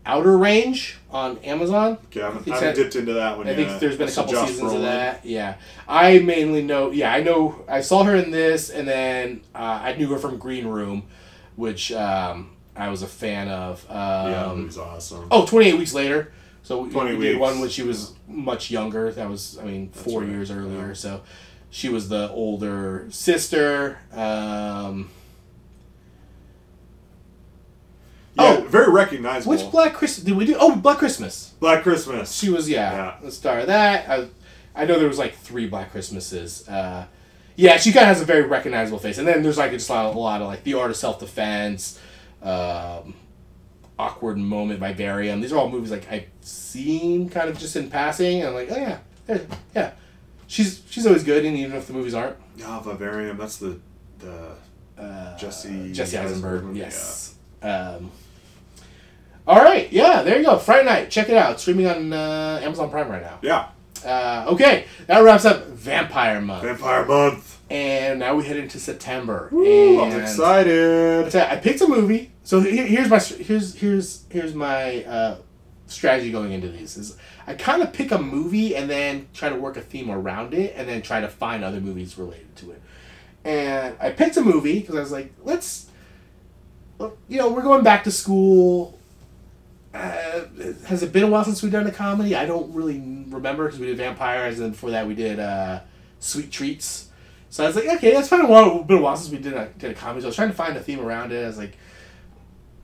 [0.06, 1.98] Outer Range on Amazon.
[2.06, 3.68] Okay, I haven't, I haven't dipped into that one I yet.
[3.68, 5.26] think there's been a That's the couple Josh seasons of that.
[5.26, 5.56] Yeah,
[5.88, 6.92] I mainly know.
[6.92, 7.64] Yeah, I know.
[7.68, 11.04] I saw her in this, and then uh, I knew her from Green Room,
[11.58, 13.86] which um, I was a fan of.
[13.90, 15.28] Um, Yeah, that movie's awesome.
[15.30, 16.32] Oh, 28 weeks later.
[16.68, 19.10] So we, we did one when she was much younger.
[19.10, 20.88] That was, I mean, four right, years earlier.
[20.88, 20.94] yeah.
[20.94, 21.22] So
[21.70, 24.00] she was the older sister.
[24.12, 25.10] Um,
[28.36, 29.50] Yeah, oh, very recognizable.
[29.56, 30.58] which Black Christmas did we do?
[30.60, 31.54] Oh, Black Christmas.
[31.62, 32.36] Black Christmas?
[32.36, 33.16] She was yeah, Yeah.
[33.22, 34.10] the star of that.
[34.10, 34.28] I,
[34.76, 36.68] I know there was like three Black Christmases.
[36.68, 37.06] Uh,
[37.56, 39.94] yeah, she kind of has a very recognizable face, and then there's like just a
[39.94, 41.98] lot, a lot of like the art of self defense,
[42.44, 43.14] um,
[44.00, 45.42] awkward moment Vivarium.
[45.42, 48.72] These are all movies like I've seen kind of just in passing, and I'm like,
[48.72, 49.40] oh yeah,
[49.76, 49.92] yeah,
[50.48, 52.38] she's she's always good, and even if the movies aren't.
[52.64, 53.38] Ah, Vivarium.
[53.38, 53.80] That's the
[54.20, 54.56] the
[54.98, 57.36] Uh, Jesse Jesse Eisenberg, movie, yes.
[57.62, 58.12] Um,
[59.46, 60.58] all right, yeah, there you go.
[60.58, 61.60] Friday night, check it out.
[61.60, 63.38] Streaming on uh, Amazon Prime right now.
[63.42, 63.70] Yeah.
[64.06, 67.60] Uh, okay, that wraps up Vampire Month, Vampire Month.
[67.70, 69.50] and now we head into September.
[69.52, 71.36] I'm excited.
[71.36, 72.32] I picked a movie.
[72.44, 75.38] So here, here's my here's here's here's my uh,
[75.88, 79.56] strategy going into these is I kind of pick a movie and then try to
[79.56, 82.82] work a theme around it, and then try to find other movies related to it.
[83.46, 85.90] And I picked a movie because I was like, let's,
[87.00, 88.97] you know, we're going back to school.
[89.98, 90.46] Uh,
[90.86, 92.36] has it been a while since we've done a comedy?
[92.36, 95.80] I don't really remember because we did vampires, and before that we did uh,
[96.20, 97.10] Sweet Treats.
[97.50, 99.54] So I was like, okay, that's been a while, been a while since we did
[99.54, 100.22] a, did a comedy.
[100.22, 101.44] So I was trying to find a theme around it.
[101.44, 101.78] I was like,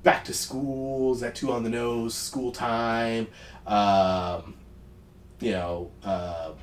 [0.01, 2.16] back to school, is that too on the nose?
[2.16, 3.28] School time,
[3.68, 4.55] um,
[5.39, 6.53] you know, uh,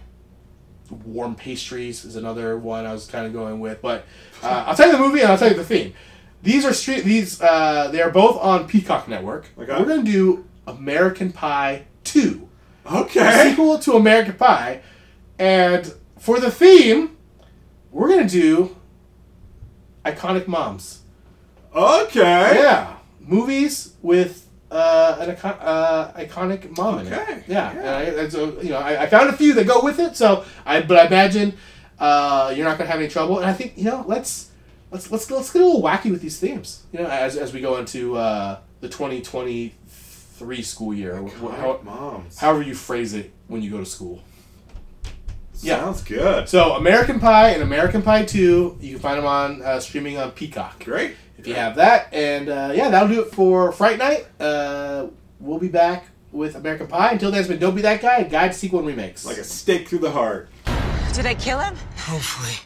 [1.04, 3.80] warm pastries is another one I was kind of going with.
[3.80, 4.04] But
[4.42, 5.94] uh, I'll tell you the movie and I'll tell you the theme.
[6.42, 7.04] These are street.
[7.04, 9.46] These uh, they are both on Peacock Network.
[9.58, 9.72] Okay.
[9.72, 12.48] We're gonna do American Pie Two
[12.90, 13.50] Okay.
[13.50, 14.80] sequel to American Pie.
[15.38, 17.16] And for the theme,
[17.90, 18.76] we're gonna do
[20.04, 21.02] iconic moms.
[21.74, 22.60] Okay.
[22.62, 27.12] Yeah, movies with uh, an icon- uh, iconic mom in it.
[27.12, 27.44] Okay.
[27.48, 27.78] Yeah, Yeah.
[27.80, 30.16] And I, and so, you know, I, I found a few that go with it.
[30.16, 31.54] So I, but I imagine
[31.98, 33.38] uh, you're not gonna have any trouble.
[33.38, 34.49] And I think you know, let's
[34.90, 36.84] let's let's let's get a little wacky with these themes.
[36.92, 42.38] You know, as as we go into uh, the 2023 school year, wh- how- moms.
[42.38, 44.22] however you phrase it when you go to school.
[45.60, 45.78] yeah.
[45.80, 46.48] Sounds good.
[46.48, 50.30] So American Pie and American Pie Two, you can find them on uh, streaming on
[50.32, 50.84] Peacock.
[50.84, 51.14] Great.
[51.38, 54.26] If you have that, and uh, yeah, that'll do it for Fright Night.
[54.38, 55.06] Uh,
[55.38, 57.12] we'll be back with American Pie.
[57.12, 59.24] Until then, it's been Don't Be That Guy, a guide to sequel and remakes.
[59.24, 60.50] Like a stake through the heart.
[61.14, 61.74] Did I kill him?
[61.96, 62.56] Hopefully.